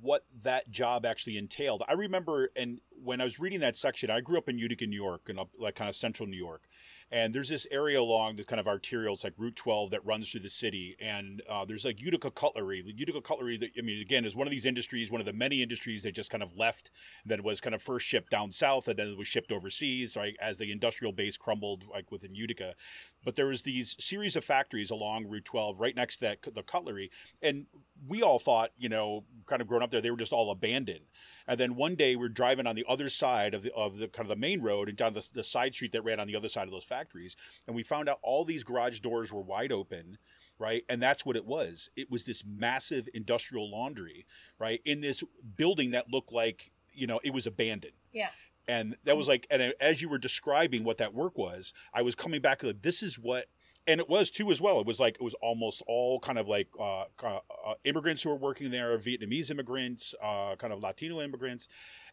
[0.01, 1.81] what that job actually entailed?
[1.87, 4.95] I remember and when i was reading that section i grew up in utica new
[4.95, 6.63] york and like kind of central new york
[7.09, 10.41] and there's this area along the kind of arterials like route 12 that runs through
[10.41, 10.95] the city.
[10.99, 12.83] And uh, there's like utica cutlery.
[12.85, 15.61] Utica cutlery that i mean again is one of these industries one of the many
[15.61, 16.91] industries that just kind of left
[17.25, 20.35] that was kind of first shipped down south and then it was shipped overseas right
[20.41, 22.75] as the industrial base crumbled like within utica.
[23.23, 26.63] But there was these series of factories along route 12 right next to that the
[26.63, 27.09] cutlery.
[27.41, 27.67] And
[28.07, 31.05] we all thought you know kind of growing up there they were just all abandoned
[31.47, 34.25] and then one day we're driving on the other side of the of the kind
[34.25, 36.49] of the main road and down the, the side street that ran on the other
[36.49, 40.17] side of those factories, and we found out all these garage doors were wide open,
[40.59, 40.83] right?
[40.89, 41.89] And that's what it was.
[41.95, 44.25] It was this massive industrial laundry,
[44.59, 45.23] right, in this
[45.55, 47.93] building that looked like you know it was abandoned.
[48.11, 48.29] yeah.
[48.69, 52.15] And that was like, and as you were describing what that work was, I was
[52.15, 53.45] coming back to like, this is what
[53.87, 54.79] and it was too as well.
[54.79, 57.39] It was like it was almost all kind of like uh, uh,
[57.85, 61.67] immigrants who were working there, Vietnamese immigrants, uh, kind of Latino immigrants,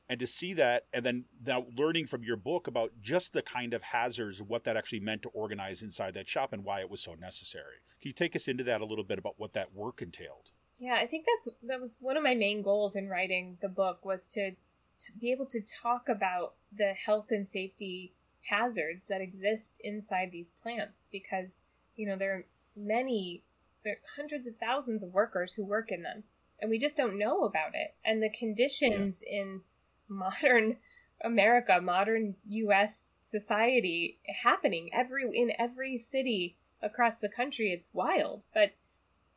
[0.08, 3.74] and to see that, and then now learning from your book about just the kind
[3.74, 7.00] of hazards, what that actually meant to organize inside that shop, and why it was
[7.00, 7.76] so necessary.
[8.00, 10.50] Can you take us into that a little bit about what that work entailed?
[10.78, 14.04] Yeah, I think that's that was one of my main goals in writing the book
[14.04, 18.12] was to to be able to talk about the health and safety
[18.50, 21.64] hazards that exist inside these plants because
[21.96, 22.44] you know there are
[22.76, 23.42] many
[23.84, 26.24] there are hundreds of thousands of workers who work in them
[26.64, 27.94] and we just don't know about it.
[28.04, 29.60] And the conditions in
[30.08, 30.78] modern
[31.22, 38.44] America, modern US society happening every in every city across the country it's wild.
[38.52, 38.72] But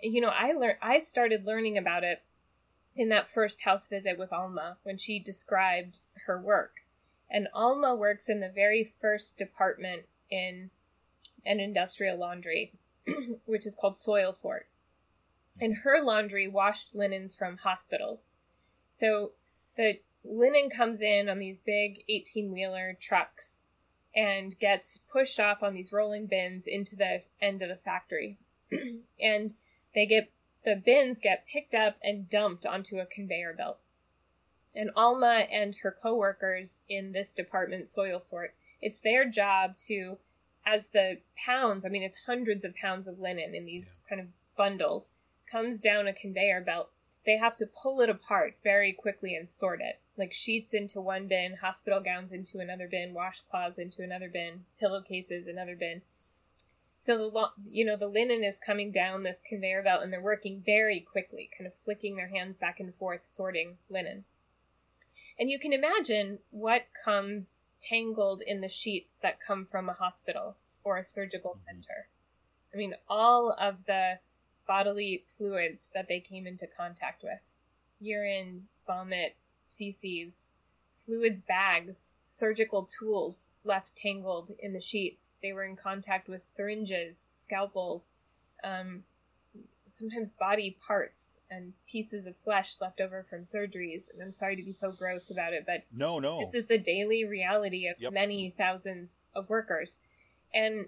[0.02, 2.24] you know I learned I started learning about it
[2.96, 6.87] in that first house visit with Alma when she described her work.
[7.30, 10.70] And Alma works in the very first department in
[11.46, 12.74] an industrial laundry,
[13.46, 14.68] which is called Soil Sort.
[15.60, 18.34] And her laundry washed linens from hospitals.
[18.92, 19.32] So
[19.76, 23.60] the linen comes in on these big 18 wheeler trucks
[24.16, 28.38] and gets pushed off on these rolling bins into the end of the factory.
[29.22, 29.54] and
[29.94, 30.32] they get
[30.66, 33.80] the bins get picked up and dumped onto a conveyor belt.
[34.78, 40.20] And Alma and her coworkers in this department, Soil Sort, it's their job to,
[40.68, 44.28] as the pounds, I mean, it's hundreds of pounds of linen in these kind of
[44.56, 45.14] bundles,
[45.52, 46.92] comes down a conveyor belt.
[47.26, 50.00] They have to pull it apart very quickly and sort it.
[50.16, 55.48] Like sheets into one bin, hospital gowns into another bin, washcloths into another bin, pillowcases
[55.48, 56.04] another bin.
[57.00, 60.22] So the lo- you know the linen is coming down this conveyor belt and they're
[60.22, 64.24] working very quickly, kind of flicking their hands back and forth sorting linen.
[65.40, 70.56] And you can imagine what comes tangled in the sheets that come from a hospital
[70.84, 72.08] or a surgical center.
[72.74, 74.20] I mean, all of the
[74.68, 77.56] bodily fluids that they came into contact with
[78.00, 79.36] urine, vomit,
[79.78, 80.56] feces,
[80.96, 85.38] fluids bags, surgical tools left tangled in the sheets.
[85.42, 88.14] They were in contact with syringes, scalpels,
[88.64, 89.04] um,
[89.88, 94.12] sometimes body parts and pieces of flesh left over from surgeries.
[94.12, 96.40] And I'm sorry to be so gross about it, but No, no.
[96.40, 98.14] this is the daily reality of Yep.
[98.14, 100.00] many thousands of workers.
[100.54, 100.88] And,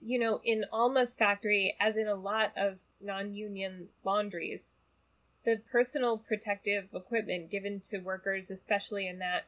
[0.00, 4.76] you know, in Alma's factory, as in a lot of non union laundries,
[5.44, 9.46] the personal protective equipment given to workers, especially in that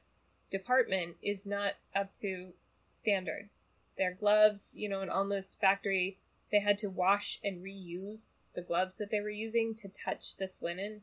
[0.51, 2.53] department, is not up to
[2.93, 3.49] standard.
[3.97, 6.19] Their gloves, you know, in Alma's factory,
[6.51, 10.61] they had to wash and reuse the gloves that they were using to touch this
[10.61, 11.03] linen.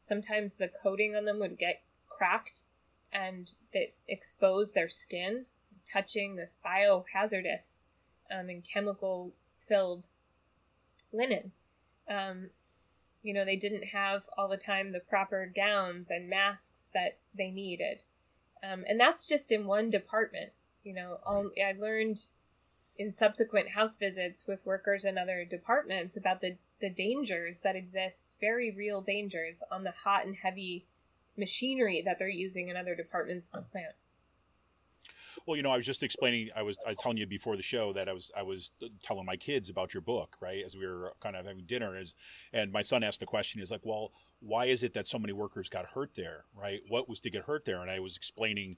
[0.00, 2.62] Sometimes the coating on them would get cracked
[3.12, 5.44] and that expose their skin,
[5.84, 7.84] touching this biohazardous
[8.30, 10.06] um, and chemical filled
[11.12, 11.52] linen.
[12.08, 12.48] Um,
[13.22, 17.50] you know, they didn't have all the time the proper gowns and masks that they
[17.50, 18.04] needed.
[18.62, 20.52] Um, and that's just in one department.
[20.82, 22.20] You know, all, I learned
[22.98, 28.34] in subsequent house visits with workers in other departments about the, the dangers that exist,
[28.40, 30.86] very real dangers on the hot and heavy
[31.36, 33.94] machinery that they're using in other departments of the plant.
[35.46, 36.50] Well, you know, I was just explaining.
[36.56, 39.24] I was I was telling you before the show that I was I was telling
[39.24, 40.64] my kids about your book, right?
[40.64, 42.16] As we were kind of having dinner, is
[42.52, 45.32] and my son asked the question, is like, well, why is it that so many
[45.32, 46.80] workers got hurt there, right?
[46.88, 47.80] What was to get hurt there?
[47.80, 48.76] And I was explaining.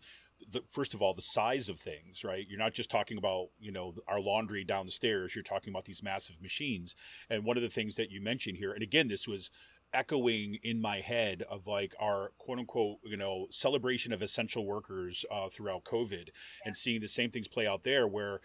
[0.50, 2.46] The, first of all, the size of things, right?
[2.48, 5.34] You're not just talking about, you know, our laundry down the stairs.
[5.34, 6.94] You're talking about these massive machines.
[7.28, 9.50] And one of the things that you mentioned here, and again, this was
[9.92, 15.24] echoing in my head of like our quote unquote you know celebration of essential workers
[15.30, 16.28] uh, throughout covid
[16.64, 18.40] and seeing the same things play out there where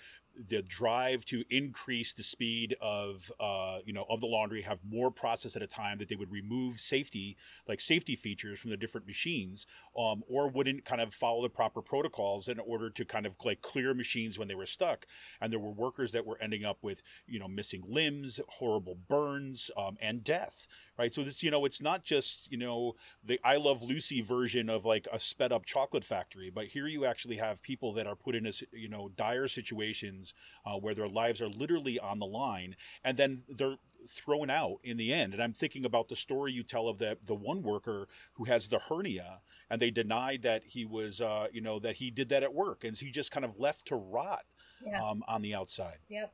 [0.50, 5.12] the drive to increase the speed of uh, you know of the laundry have more
[5.12, 9.06] process at a time that they would remove safety like safety features from the different
[9.08, 9.66] machines
[9.98, 13.62] um, or wouldn't kind of follow the proper protocols in order to kind of like
[13.62, 15.06] clear machines when they were stuck.
[15.40, 19.70] And there were workers that were ending up with you know missing limbs horrible burns
[19.78, 20.68] um, and death
[20.98, 24.70] right so this you know it's not just you know the i love lucy version
[24.70, 28.16] of like a sped up chocolate factory but here you actually have people that are
[28.16, 30.34] put in a you know dire situations
[30.66, 33.78] uh, where their lives are literally on the line and then they're
[34.08, 37.18] thrown out in the end and i'm thinking about the story you tell of the
[37.26, 41.62] the one worker who has the hernia and they denied that he was uh, you
[41.62, 43.96] know that he did that at work and so he just kind of left to
[43.96, 44.44] rot
[44.86, 45.02] Yeah.
[45.02, 46.34] um, on the outside Yep.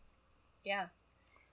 [0.66, 0.88] Yeah.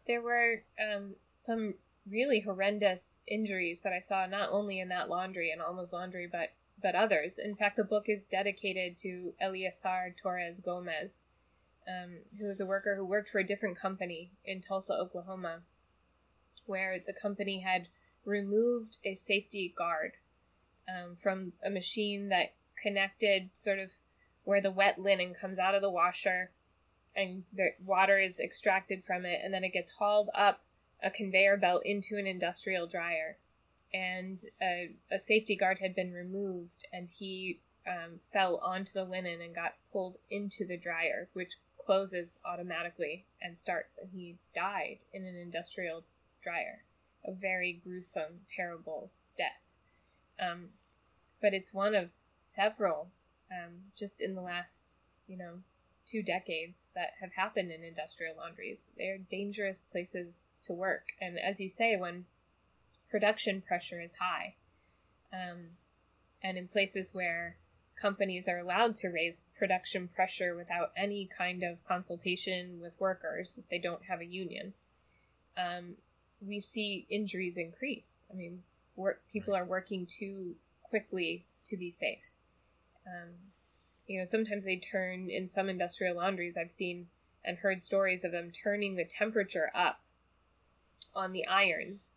[0.06, 1.74] There were um, some
[2.10, 6.52] really horrendous injuries that I saw not only in that laundry and Alma's laundry, but
[6.82, 7.38] but others.
[7.38, 11.24] In fact, the book is dedicated to Eleazar Torres Gomez,
[11.88, 15.62] um, who was a worker who worked for a different company in Tulsa, Oklahoma,
[16.66, 17.88] where the company had
[18.26, 20.12] removed a safety guard
[20.88, 23.92] um, from a machine that connected sort of
[24.44, 26.50] where the wet linen comes out of the washer
[27.14, 30.60] and the water is extracted from it and then it gets hauled up
[31.02, 33.36] a conveyor belt into an industrial dryer
[33.92, 39.40] and a, a safety guard had been removed and he um, fell onto the linen
[39.40, 41.56] and got pulled into the dryer which
[41.86, 46.02] closes automatically and starts and he died in an industrial
[46.42, 46.82] dryer.
[47.24, 49.76] A very gruesome terrible death.
[50.40, 50.70] Um,
[51.40, 53.08] but it's one of several
[53.50, 55.60] um, just in the last you know
[56.06, 58.90] two decades that have happened in industrial laundries.
[58.96, 61.08] They're dangerous places to work.
[61.20, 62.26] And as you say, when
[63.10, 64.54] production pressure is high,
[65.32, 65.70] um,
[66.42, 67.56] and in places where
[68.00, 73.68] companies are allowed to raise production pressure without any kind of consultation with workers if
[73.68, 74.74] they don't have a union,
[75.56, 75.96] um,
[76.40, 78.26] we see injuries increase.
[78.30, 78.62] I mean,
[78.94, 82.32] work, people are working too quickly to be safe.
[83.06, 83.34] Um,
[84.06, 86.56] you know, sometimes they turn in some industrial laundries.
[86.56, 87.08] I've seen
[87.44, 90.00] and heard stories of them turning the temperature up
[91.14, 92.14] on the irons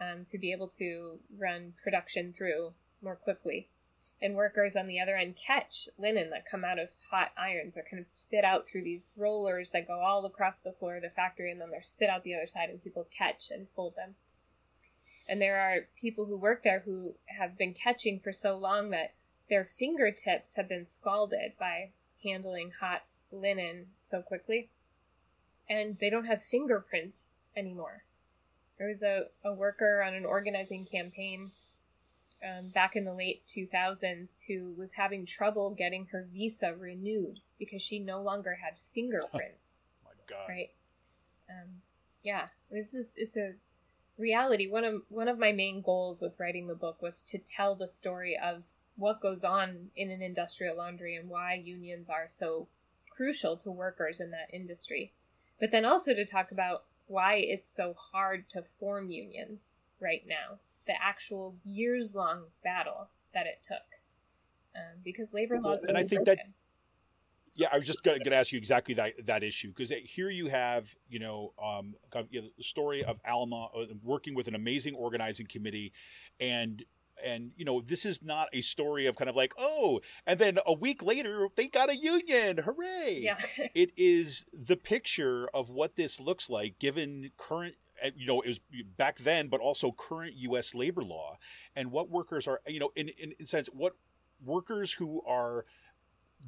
[0.00, 3.68] um, to be able to run production through more quickly.
[4.20, 7.74] And workers on the other end catch linen that come out of hot irons.
[7.74, 11.02] They're kind of spit out through these rollers that go all across the floor of
[11.02, 13.94] the factory, and then they're spit out the other side, and people catch and fold
[13.96, 14.14] them.
[15.28, 19.14] And there are people who work there who have been catching for so long that
[19.48, 21.90] their fingertips have been scalded by
[22.22, 24.68] handling hot linen so quickly.
[25.68, 28.04] And they don't have fingerprints anymore.
[28.78, 31.52] There was a, a worker on an organizing campaign
[32.42, 37.82] um, back in the late 2000s who was having trouble getting her visa renewed because
[37.82, 40.70] she no longer had fingerprints my god right
[41.48, 41.68] um
[42.22, 43.52] yeah this is it's a
[44.18, 47.74] reality one of one of my main goals with writing the book was to tell
[47.74, 48.64] the story of
[48.96, 52.68] what goes on in an industrial laundry and why unions are so
[53.10, 55.12] crucial to workers in that industry
[55.62, 60.58] but then also to talk about why it's so hard to form unions right now.
[60.86, 64.00] The actual years long battle that it took.
[64.74, 66.40] Um, because labor laws are And I think that-
[67.54, 70.48] Yeah, I was just going to ask you exactly that that issue because here you
[70.48, 74.48] have you know um, kind of, you know, the story of Alma uh, working with
[74.48, 75.92] an amazing organizing committee,
[76.40, 76.82] and
[77.24, 80.58] and you know this is not a story of kind of like oh and then
[80.66, 83.38] a week later they got a union hooray Yeah.
[83.74, 88.48] it is the picture of what this looks like given current uh, you know it
[88.48, 88.60] was
[88.96, 91.36] back then but also current US labor law
[91.76, 93.94] and what workers are you know in in, in sense what
[94.44, 95.64] workers who are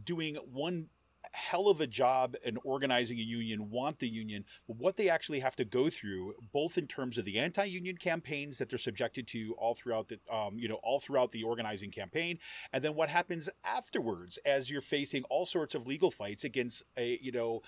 [0.02, 0.86] doing one
[1.32, 5.40] hell of a job in organizing a union want the union but what they actually
[5.40, 9.54] have to go through both in terms of the anti-union campaigns that they're subjected to
[9.58, 12.38] all throughout the um, you know all throughout the organizing campaign
[12.72, 17.18] and then what happens afterwards as you're facing all sorts of legal fights against a
[17.22, 17.60] you know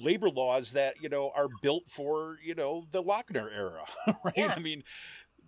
[0.00, 3.84] labor laws that you know are built for you know the Lochner era
[4.24, 4.54] right Yeah.
[4.56, 4.82] i mean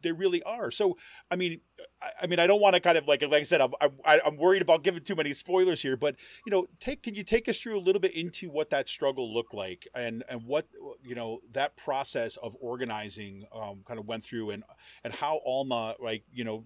[0.05, 0.97] they really are so
[1.31, 1.61] i mean
[2.01, 3.93] I, I mean i don't want to kind of like like i said I'm, I'm
[4.25, 6.15] i'm worried about giving too many spoilers here but
[6.47, 9.35] you know take can you take us through a little bit into what that struggle
[9.35, 10.69] looked like and and what
[11.03, 14.63] you know that process of organizing um, kind of went through and
[15.03, 16.65] and how alma like you know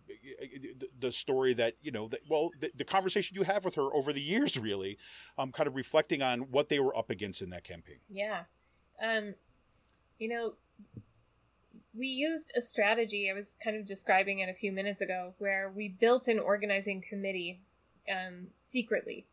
[0.78, 3.95] the, the story that you know that well the, the conversation you have with her
[3.95, 4.99] over the years really
[5.39, 8.43] um kind of reflecting on what they were up against in that campaign Yeah.
[9.01, 9.34] Um,
[10.18, 10.55] you know,
[11.99, 15.71] we used a strategy I was kind of describing it a few minutes ago where
[15.75, 17.61] we built an organizing committee
[18.11, 19.27] um, secretly.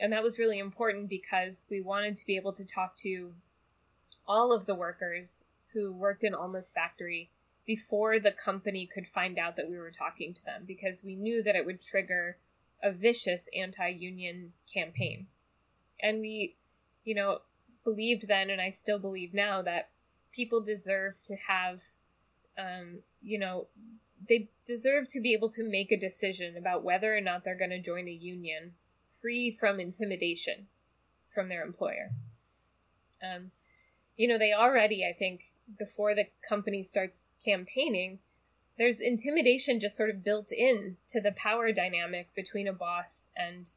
[0.00, 3.32] And that was really important because we wanted to be able to talk to
[4.26, 7.30] all of the workers who worked in Alma's factory
[7.64, 11.42] before the company could find out that we were talking to them because we knew
[11.42, 12.36] that it would trigger
[12.82, 15.28] a vicious anti union campaign.
[16.02, 16.56] And we,
[17.04, 17.38] you know,
[17.84, 19.90] believed then, and I still believe now, that
[20.32, 21.82] people deserve to have,
[22.58, 23.66] um, you know,
[24.28, 27.70] they deserve to be able to make a decision about whether or not they're going
[27.70, 28.72] to join a union
[29.20, 30.66] free from intimidation
[31.34, 32.10] from their employer.
[33.22, 33.50] Um,
[34.16, 38.18] you know, they already, I think, before the company starts campaigning,
[38.78, 43.68] there's intimidation just sort of built in to the power dynamic between a boss and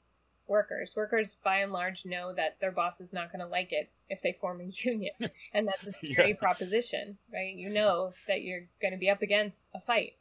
[0.48, 0.94] workers.
[0.96, 4.22] Workers, by and large, know that their boss is not going to like it if
[4.22, 5.14] they form a union,
[5.54, 6.36] and that's a scary Yeah.
[6.36, 7.54] proposition, right?
[7.56, 10.14] You know that you're going to be up against a fight.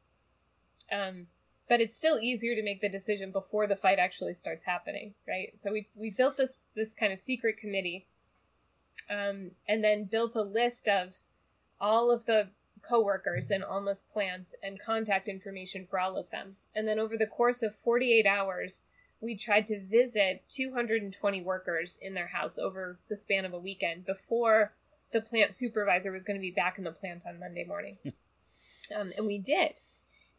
[0.92, 1.26] Um,
[1.68, 5.58] but it's still easier to make the decision before the fight actually starts happening, right?
[5.58, 8.06] So we we built this this kind of secret committee,
[9.10, 11.16] um, and then built a list of
[11.80, 12.48] all of the
[12.82, 16.56] coworkers in Alma's plant and contact information for all of them.
[16.74, 18.84] And then over the course of 48 hours,
[19.24, 24.04] we tried to visit 220 workers in their house over the span of a weekend
[24.04, 24.72] before
[25.12, 27.96] the plant supervisor was going to be back in the plant on Monday morning.
[28.94, 29.80] um, and we did.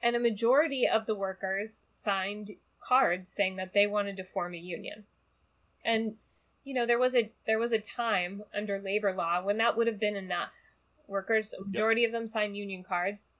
[0.03, 4.57] And a majority of the workers signed cards saying that they wanted to form a
[4.57, 5.05] union.
[5.83, 6.15] And
[6.63, 9.87] you know, there was a there was a time under labor law when that would
[9.87, 10.75] have been enough.
[11.07, 13.35] Workers, a majority of them sign union cards,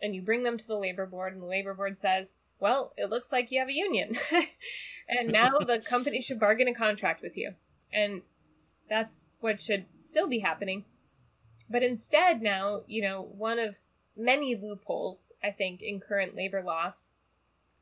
[0.00, 3.10] and you bring them to the labor board, and the labor board says, "Well, it
[3.10, 4.16] looks like you have a union,
[5.08, 7.54] and now the company should bargain a contract with you."
[7.92, 8.22] And
[8.88, 10.84] that's what should still be happening.
[11.70, 13.76] But instead, now you know one of
[14.16, 16.94] many loopholes I think in current labor law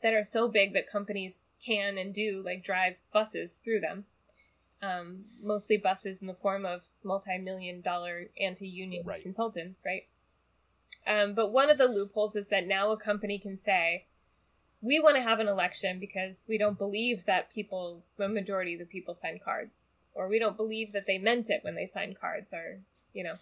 [0.03, 4.05] that are so big that companies can and do like drive buses through them
[4.83, 9.23] um, mostly buses in the form of multi-million dollar anti-union Right.
[9.23, 10.07] consultants, right?
[11.07, 14.07] Um, but one of the loopholes is that now a company can say,
[14.81, 18.81] "We want to have an election because we don't believe that people, the majority of
[18.81, 22.19] the people, signed cards, or we don't believe that they meant it when they signed
[22.21, 22.81] cards, or
[23.13, 23.39] you know."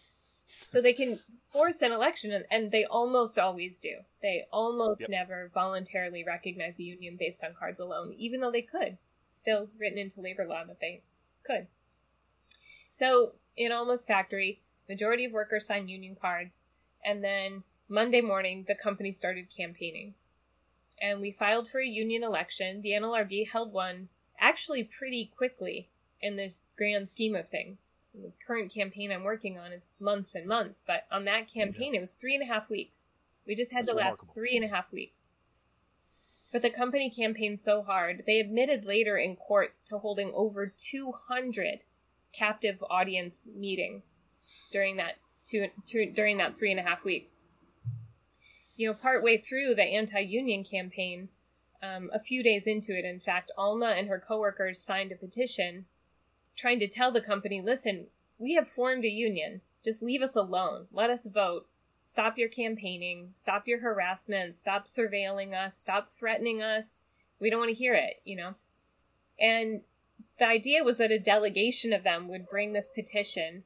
[0.66, 1.20] So they can
[1.52, 4.00] force an election, and, and they almost always do.
[4.22, 5.10] They almost Yep.
[5.10, 8.98] never voluntarily recognize a union based on cards alone, even though they could.
[9.30, 11.02] Still written into labor law that they
[11.42, 11.66] could.
[12.92, 16.68] So in Alma's Factory, majority of workers signed union cards,
[17.04, 20.14] and then Monday morning the company started campaigning.
[21.00, 22.80] And we filed for a union election.
[22.82, 25.88] The NLRB held one actually pretty quickly
[26.20, 28.00] in this grand scheme of things.
[28.14, 32.00] The current campaign I'm working on, it's months and months, but on that campaign it
[32.00, 33.16] was three and a half weeks.
[33.46, 35.28] We just had That's to last three and a half weeks.
[36.52, 41.80] But the company campaigned so hard, they admitted later in court to holding over 200
[42.32, 44.22] captive audience meetings
[44.70, 47.44] during that two, two during that three and a half weeks.
[48.76, 51.28] You know, partway through the anti-union campaign,
[51.82, 55.86] um, a few days into it, in fact, Alma and her coworkers signed a petition
[56.56, 58.08] trying to tell the company, "Listen,
[58.38, 59.60] we have formed a union.
[59.84, 60.88] Just leave us alone.
[60.92, 61.68] Let us vote.
[62.04, 63.30] Stop your campaigning.
[63.32, 64.56] Stop your harassment.
[64.56, 65.76] Stop surveilling us.
[65.76, 67.06] Stop threatening us.
[67.38, 68.54] We don't want to hear it, you know?
[69.38, 69.82] And
[70.38, 73.64] the idea was that a delegation of them would bring this petition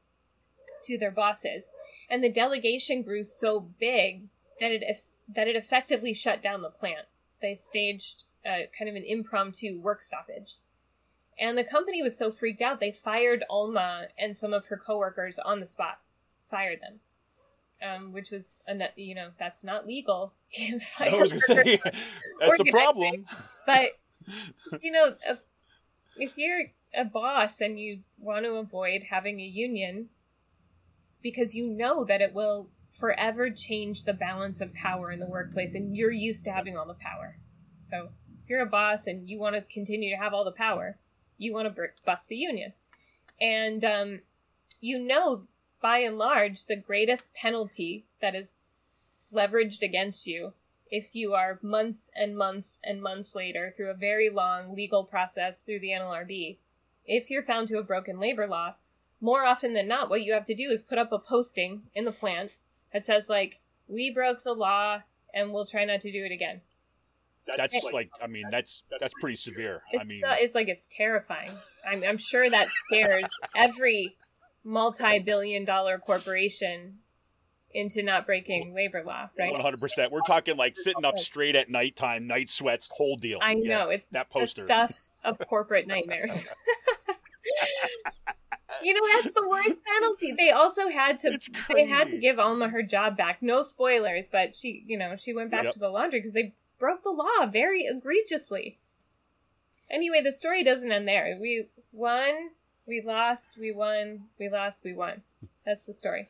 [0.84, 1.72] to their bosses.
[2.08, 4.28] And the delegation grew so big
[4.60, 7.06] that it that it effectively shut down the plant.
[7.40, 10.56] They staged uh, kind of an impromptu work stoppage.
[11.38, 15.38] And the company was so freaked out, they fired Alma and some of her coworkers
[15.38, 16.00] on the spot.
[16.50, 17.00] Fired them.
[17.80, 20.32] Um, which was, a, you know, that's not legal.
[20.50, 22.00] You can't fire I was gonna say workers.
[22.40, 23.26] that's a problem.
[23.66, 23.90] But,
[24.82, 25.38] you know, if,
[26.16, 30.08] if you're a boss and you want to avoid having a union
[31.22, 35.74] because you know that it will forever change the balance of power in the workplace
[35.74, 37.36] and you're used to having all the power.
[37.80, 38.10] So,
[38.42, 40.96] if you're a boss and you want to continue to have all the power,
[41.36, 42.72] you want to bust the union.
[43.40, 44.20] And um,
[44.80, 45.44] you know,
[45.80, 48.64] by and large, the greatest penalty that is
[49.32, 50.54] leveraged against you
[50.90, 55.62] if you are months and months and months later through a very long legal process
[55.62, 56.56] through the NLRB,
[57.06, 58.74] if you're found to have broken labor law,
[59.20, 62.04] more often than not, what you have to do is put up a posting in
[62.04, 62.52] the plant
[62.92, 65.02] that says, like, we broke the law
[65.34, 66.60] and we'll try not to do it again.
[67.56, 69.82] That's like, I mean, that's that's pretty severe.
[69.90, 71.52] It's, I mean, uh, it's like it's terrifying.
[71.88, 73.24] I'm, I'm sure that scares
[73.56, 74.16] every
[74.64, 76.98] multi billion dollar corporation
[77.70, 79.50] into not breaking labor law, right?
[79.50, 80.12] one hundred percent.
[80.12, 83.38] We're talking like sitting up straight at nighttime, night sweats, whole deal.
[83.40, 84.62] I Yeah, know it's that the poster.
[84.62, 86.32] stuff of corporate nightmares.
[88.82, 90.32] you know that's the worst penalty.
[90.32, 91.38] They also had to
[91.72, 93.42] they had to give Alma her job back.
[93.42, 95.72] No spoilers, but she you know she went back Yep.
[95.74, 98.78] to the laundry because they broke the law very egregiously.
[99.90, 101.36] Anyway, the story doesn't end there.
[101.40, 102.50] We won,
[102.86, 105.22] we lost, we won, we lost, we won.
[105.64, 106.28] That's the story.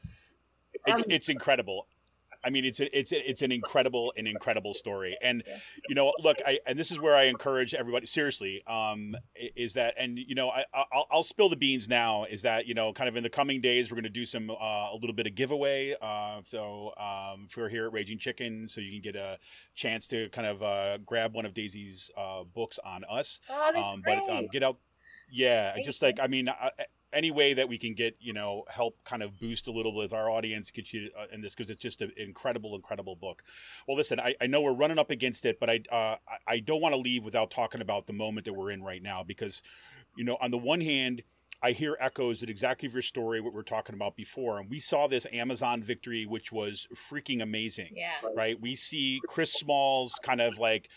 [0.86, 1.86] It's, Um, it's incredible.
[2.45, 5.16] I mean, it's a, it's a, it's an incredible, an incredible story.
[5.22, 5.43] And
[5.89, 8.07] you know, look, I and this is where I encourage everybody.
[8.07, 12.24] Seriously, um, is that and you know, I I'll, I'll spill the beans now.
[12.24, 14.51] Is that you know, kind of in the coming days, we're going to do some
[14.51, 14.55] uh,
[14.93, 15.95] a little bit of giveaway.
[16.01, 19.39] Uh, so um, if you're here at Raging Chicken, so you can get a
[19.74, 23.41] chance to kind of uh, grab one of Daisy's uh, books on us.
[23.51, 24.20] Oh, that's um, great.
[24.26, 24.78] but um, get out
[25.30, 26.70] yeah Thank just like i mean uh,
[27.13, 29.99] any way that we can get you know help kind of boost a little bit
[29.99, 33.43] with our audience get you uh, in this because it's just an incredible incredible book
[33.87, 36.81] well listen i, I know we're running up against it but i uh, I- don't
[36.81, 39.63] want to leave without talking about the moment that we're in right now because
[40.17, 41.23] you know on the one hand
[41.61, 44.59] I hear echoes at exactly of your story, what we are talking about before.
[44.61, 48.13] And we saw this Amazon victory, which was freaking amazing yeah.
[48.37, 48.57] right?
[48.61, 50.89] We see Chris Smalls kind of like,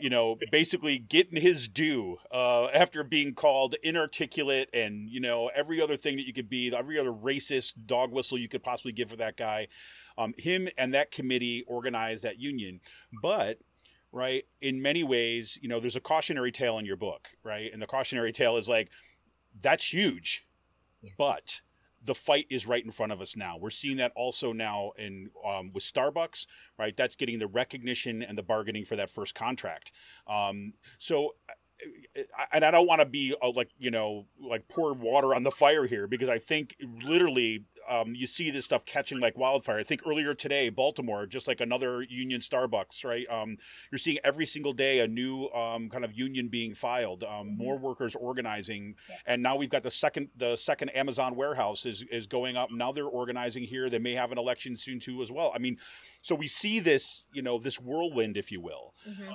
[0.00, 5.80] you know, basically getting his due uh, after being called inarticulate and, you know, every
[5.80, 9.10] other thing that you could be, every other racist dog whistle you could possibly give
[9.10, 9.68] for that guy.
[10.16, 12.80] Um, him and that committee organized that union.
[13.22, 13.58] But,
[14.12, 17.70] right, in many ways, you know, there's a cautionary tale in your book, right?
[17.72, 18.90] And the cautionary tale is like,
[19.60, 20.46] that's huge.
[21.18, 21.60] But
[22.04, 23.56] the fight is right in front of us now.
[23.58, 26.46] We're seeing that also now in um, with Starbucks,
[26.78, 26.96] right?
[26.96, 29.92] That's getting the recognition and the bargaining for that first contract.
[30.26, 31.34] Um, so,
[32.52, 35.50] and I don't want to be uh, like you know like pour water on the
[35.50, 39.78] fire here because I think literally um, you see this stuff catching like wildfire.
[39.78, 43.28] I think earlier today, Baltimore, just like another union Starbucks, right?
[43.28, 43.56] Um,
[43.90, 47.76] you're seeing every single day a new um, kind of union being filed, um, more
[47.76, 49.16] workers organizing, Yeah.
[49.26, 52.70] and now we've got the second the second Amazon warehouse is is going up.
[52.70, 53.90] Now they're organizing here.
[53.90, 55.52] They may have an election soon too as well.
[55.54, 55.78] I mean,
[56.22, 58.94] so we see this you know this whirlwind, if you will.
[59.06, 59.32] Mhm.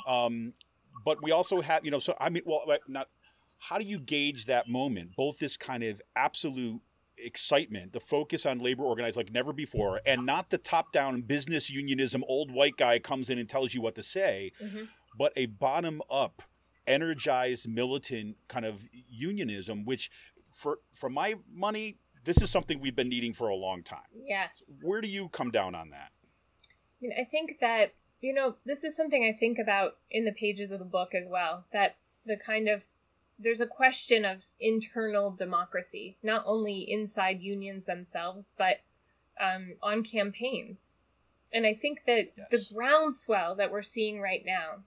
[1.03, 3.09] But we also have, you know, so I mean, well, not.
[3.61, 5.15] How do you gauge that moment?
[5.17, 6.81] Both this kind of absolute
[7.17, 12.23] excitement, the focus on labor organized like never before, and not the top-down business unionism.
[12.29, 14.87] Old white guy comes in and tells you what to say, Mhm.
[15.17, 16.43] but a bottom-up,
[16.87, 19.83] energized, militant kind of unionism.
[19.83, 20.09] Which,
[20.53, 24.07] for for my money, this is something we've been needing for a long time.
[24.25, 24.77] Yes.
[24.81, 26.11] Where do you come down on that?
[26.65, 30.31] I mean, I think that, you know, this is something I think about in the
[30.31, 31.65] pages of the book as well.
[31.71, 31.95] That
[32.25, 32.85] the kind of,
[33.37, 38.81] there's a question of internal democracy, not only inside unions themselves, but
[39.39, 40.91] um, on campaigns.
[41.51, 44.83] And I think that the groundswell that we're seeing right now,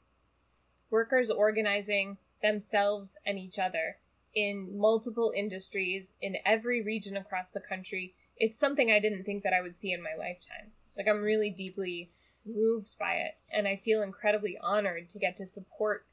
[0.90, 3.96] workers organizing themselves and each other
[4.34, 9.52] in multiple industries in every region across the country, it's something I didn't think that
[9.52, 10.72] I would see in my lifetime.
[10.96, 12.10] Like I'm really deeply
[12.44, 16.04] moved by it and I feel incredibly honored to get to support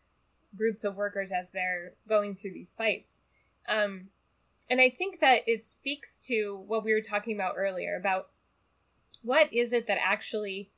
[0.56, 3.22] groups of workers as they're going through these fights.
[3.68, 4.10] Um,
[4.70, 8.30] and I think that it speaks to what we were talking about earlier about
[9.22, 10.70] what is it that actually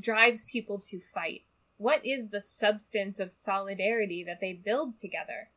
[0.00, 1.42] drives people to fight?
[1.76, 5.48] What is the substance of solidarity that they build together?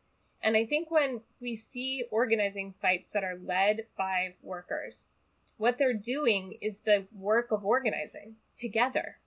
[0.41, 5.09] And I think when we see organizing fights that are led by workers,
[5.57, 9.17] what they're doing is the work of organizing together.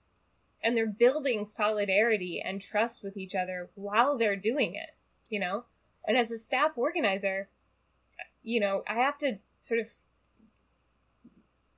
[0.63, 4.91] And they're building solidarity and trust with each other while they're doing it,
[5.29, 5.65] you know?
[6.05, 7.49] And as a staff organizer,
[8.43, 9.89] you know, I have to sort of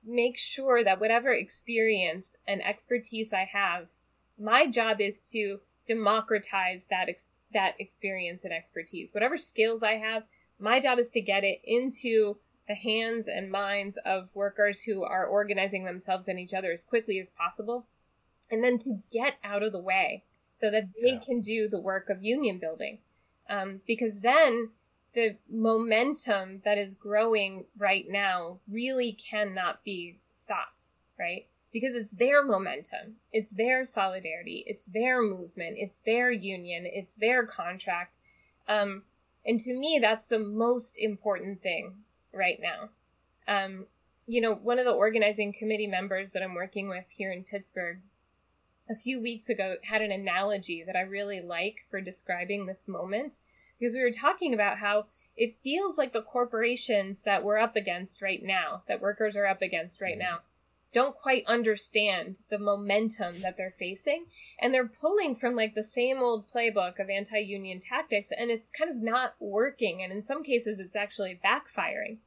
[0.04, 3.90] make sure that whatever experience and expertise I have,
[4.38, 9.12] my job is to democratize that ex- that experience and expertise.
[9.12, 10.26] Whatever skills I have,
[10.58, 12.36] my job is to get it into
[12.70, 17.18] the hands and minds of workers who are organizing themselves and each other as quickly
[17.18, 17.84] as possible,
[18.48, 20.22] and then to get out of the way
[20.54, 21.18] so that they Yeah.
[21.18, 23.00] can do the work of union building.
[23.48, 24.70] Um, because then
[25.14, 31.48] the momentum that is growing right now really cannot be stopped, right?
[31.72, 37.44] Because it's their momentum, it's their solidarity, it's their movement, it's their union, it's their
[37.44, 38.16] contract.
[38.68, 39.02] Um,
[39.44, 42.90] and to me, that's the most important thing right now.
[43.46, 43.86] Um,
[44.26, 47.98] you know, one of the organizing committee members that I'm working with here in Pittsburgh
[48.88, 53.36] a few weeks ago had an analogy that I really like for describing this moment
[53.78, 55.06] because we were talking about how
[55.36, 59.62] it feels like the corporations that we're up against right now, that workers are up
[59.62, 60.40] against right now,
[60.92, 64.26] don't quite understand the momentum that they're facing.
[64.60, 68.70] And they're pulling from like the same old playbook of anti union tactics, and it's
[68.70, 70.02] kind of not working.
[70.02, 72.18] And in some cases, it's actually backfiring.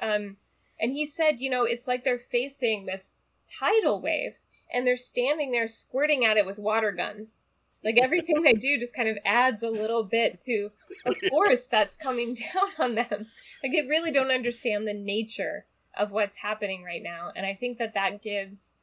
[0.00, 0.36] Um,
[0.80, 4.38] and he said, you know, it's like they're facing this tidal wave
[4.72, 7.38] and they're standing there squirting at it with water guns.
[7.84, 10.70] Like everything they do just kind of adds a little bit to
[11.04, 13.26] the force that's coming down on them.
[13.62, 15.66] Like they really don't understand the nature
[15.96, 17.32] of what's happening right now.
[17.34, 18.76] And I think that that gives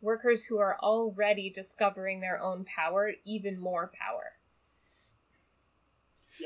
[0.00, 4.32] workers who are already discovering their own power even more power.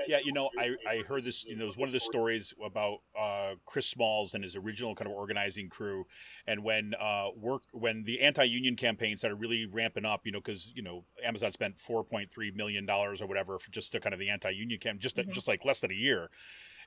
[0.09, 1.45] Yeah, you know, I, I heard this.
[1.45, 4.95] You know, it was one of the stories about uh, Chris Smalls and his original
[4.95, 6.07] kind of organizing crew,
[6.47, 10.23] and when uh, work when the anti-union campaign started really ramping up.
[10.25, 13.71] You know, because you know Amazon spent four point three million dollars or whatever for
[13.71, 15.33] just to kind of the anti-union camp, just Mhm.
[15.33, 16.31] just like less than a year.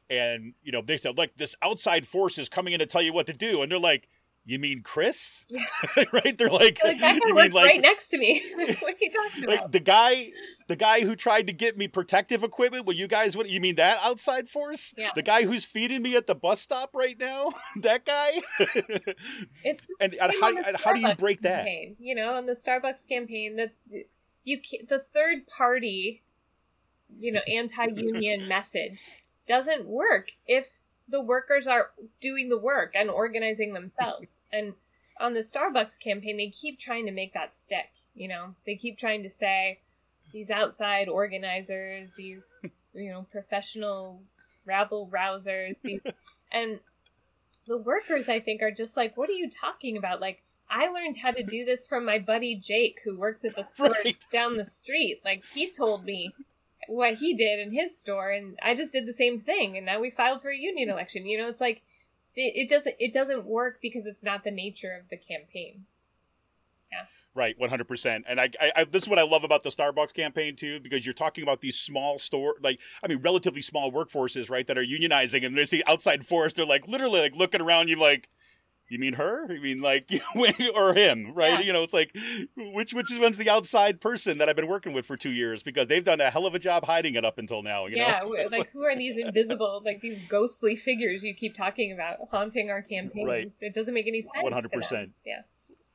[0.10, 3.14] And you know, they said like this outside force is coming in to tell you
[3.14, 4.08] what to do, and they're like,
[4.46, 5.46] "You mean Chris?"
[6.14, 6.38] right?
[6.38, 8.42] They're like, Like that guy "You worked like right next to me.
[8.56, 9.64] what are you talking about?
[9.64, 10.32] like the guy
[10.70, 13.76] the guy who tried to get me protective equipment well you guys what you mean
[13.76, 15.12] that outside force Yeah.
[15.16, 17.52] the guy who's feeding me at the bus stop right now
[17.82, 18.42] that guy
[19.64, 21.96] It's and, and how, and how do you break that Campaign.
[22.00, 23.74] You know, on the Starbucks campaign, that
[24.44, 26.24] you the third party,
[27.20, 29.02] you know, anti-union message
[29.48, 30.80] doesn't work if
[31.10, 31.92] the workers are
[32.22, 34.42] doing the work and organizing themselves.
[34.52, 34.74] And
[35.20, 37.92] on the Starbucks campaign, they keep trying to make that stick.
[38.14, 39.80] You know, they keep trying to say
[40.34, 42.56] these outside organizers, these
[42.94, 44.22] you know professional
[44.66, 46.06] rabble rousers, these
[46.52, 46.80] and
[47.68, 51.18] the workers i think are just like what are you talking about like i learned
[51.18, 54.16] how to do this from my buddy jake who works at the store Right.
[54.32, 56.32] down the street like he told me
[56.88, 60.00] what he did in his store and i just did the same thing and now
[60.00, 61.26] we filed for a union election.
[61.26, 61.82] You know it's like
[62.36, 65.86] it, it doesn't it doesn't work because it's not the nature of the campaign.
[66.92, 67.06] Yeah.
[67.36, 70.56] right 100% and I, I, I this is what i love about the starbucks campaign
[70.56, 74.66] too because you're talking about these small store like i mean relatively small workforces right
[74.68, 77.98] that are unionizing and they see outside force they're like literally like looking around you
[77.98, 78.30] like
[78.90, 79.52] you mean her?
[79.54, 80.10] You mean like
[80.76, 81.54] or him, right?
[81.54, 81.60] Yeah.
[81.62, 82.16] You know, it's like
[82.56, 85.88] which which one's the outside person that I've been working with for two years because
[85.88, 87.86] they've done a hell of a job hiding it up until now.
[87.88, 91.54] You yeah know, w- like who are these invisible like these ghostly figures you keep
[91.54, 93.52] talking about haunting our campaign Right.
[93.62, 95.12] it doesn't make any sense 100%.
[95.26, 95.42] yeah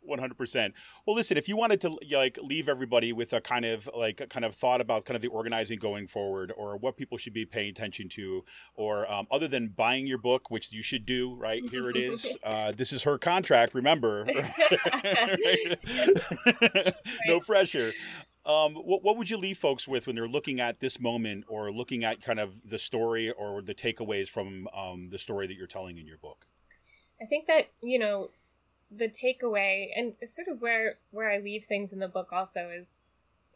[0.04, 0.74] One hundred percent.
[1.06, 4.26] Well, listen, if you wanted to like leave everybody with a kind of like a
[4.26, 7.44] kind of thought about kind of the organizing going forward, or what people should be
[7.44, 8.44] paying attention to,
[8.74, 11.62] or um, other than buying your book, which you should do, right?
[11.70, 12.36] Here it is.
[12.52, 13.74] Uh, this is her contract.
[13.74, 14.26] Remember,
[17.26, 17.92] no pressure.
[18.44, 21.70] Um, what, what would you leave folks with when they're looking at this moment, or
[21.70, 25.66] looking at kind of the story or the takeaways from um, the story that you're
[25.66, 26.46] telling in your book?
[27.20, 28.30] I think that you know
[28.94, 33.04] the takeaway and sort of where where I leave things in the book also is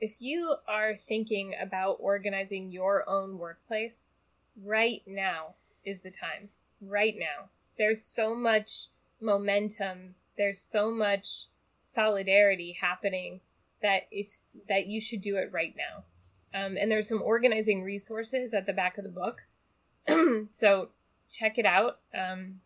[0.01, 4.11] if you are thinking about organizing your own workplace
[4.62, 6.51] right now is the time.
[6.80, 7.49] Right now.
[7.78, 8.89] There's so much
[9.20, 10.14] momentum.
[10.37, 11.47] There's so much
[11.82, 13.41] solidarity happening
[13.82, 16.05] that if that you should do it right now.
[16.59, 19.43] Um, and there's some organizing resources at the back of the book.
[20.53, 20.91] So
[21.30, 21.99] check it out.
[22.14, 22.61] Um,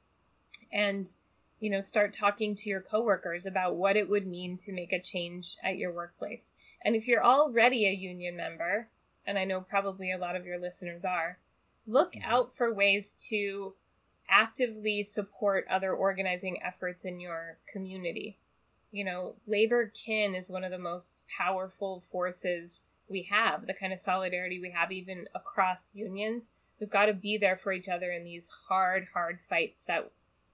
[0.72, 1.08] and
[1.60, 5.00] you know start talking to your coworkers about what it would mean to make a
[5.00, 6.52] change at your workplace.
[6.84, 8.88] And if you're already a union member
[9.26, 11.38] and i know probably a lot of your listeners are
[11.86, 12.24] look Mhm.
[12.24, 13.74] out for ways to
[14.28, 18.38] actively support other organizing efforts in your community.
[18.90, 23.92] You know labor kin is one of the most powerful forces we have the kind
[23.92, 26.52] of solidarity we have even across unions.
[26.78, 30.10] We've got to be there for each other in these hard hard fights that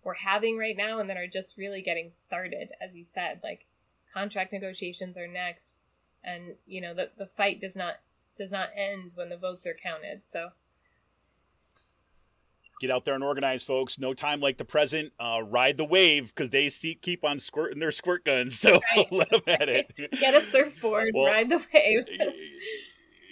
[0.07, 3.67] we're having right now and that are just really getting started as you said like
[4.15, 5.89] contract negotiations are next
[6.25, 7.95] and you know the, the fight does not
[8.39, 10.51] does not end when the votes are counted so
[12.79, 13.99] Get out there and organize, folks.
[13.99, 15.11] No time like the present.
[15.19, 18.59] Uh, ride the wave because they see, keep on squirting their squirt guns.
[18.67, 19.11] So Right.
[19.11, 20.11] let them at it.
[20.21, 22.05] get a surfboard Well, ride the wave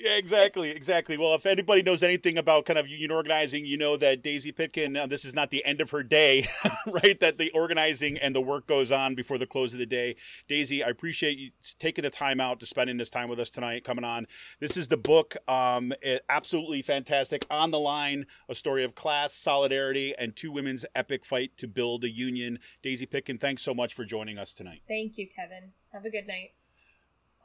[0.05, 1.17] Yeah, exactly, exactly.
[1.17, 4.97] Well, if anybody knows anything about kind of union organizing, you know that Daisy Pitkin,
[4.99, 6.47] uh, this is not the end of her day,
[6.87, 7.19] right?
[7.21, 10.17] That the organizing and the work goes on before the close of the day.
[10.47, 13.83] Daisy, I appreciate you taking the time out to spending this time with us tonight,
[13.83, 14.27] coming on.
[14.61, 17.47] This is the book, um, it- absolutely fantastic.
[17.51, 22.05] On the line, a story of class, solidarity, and two women's epic fight to build
[22.05, 22.59] a union.
[22.83, 24.83] Daisy Pitkin, thanks so much for joining us tonight.
[24.87, 26.51] thank you kevin have a good night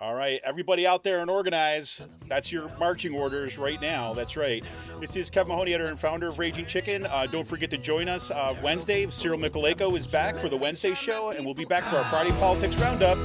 [0.01, 2.01] All right, everybody out there and organize.
[2.29, 4.13] That's your marching orders right now.
[4.13, 4.63] That's right.
[5.01, 7.05] This is Kevin Mahoney, editor and founder of Raging Chicken.
[7.05, 9.09] Uh, don't forget to join us uh, Wednesday.
[9.09, 12.31] Cyril Mychalejko is back for the Wednesday show, and we'll be back for our Friday
[12.39, 13.17] Politics Roundup.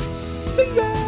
[0.00, 1.03] See ya!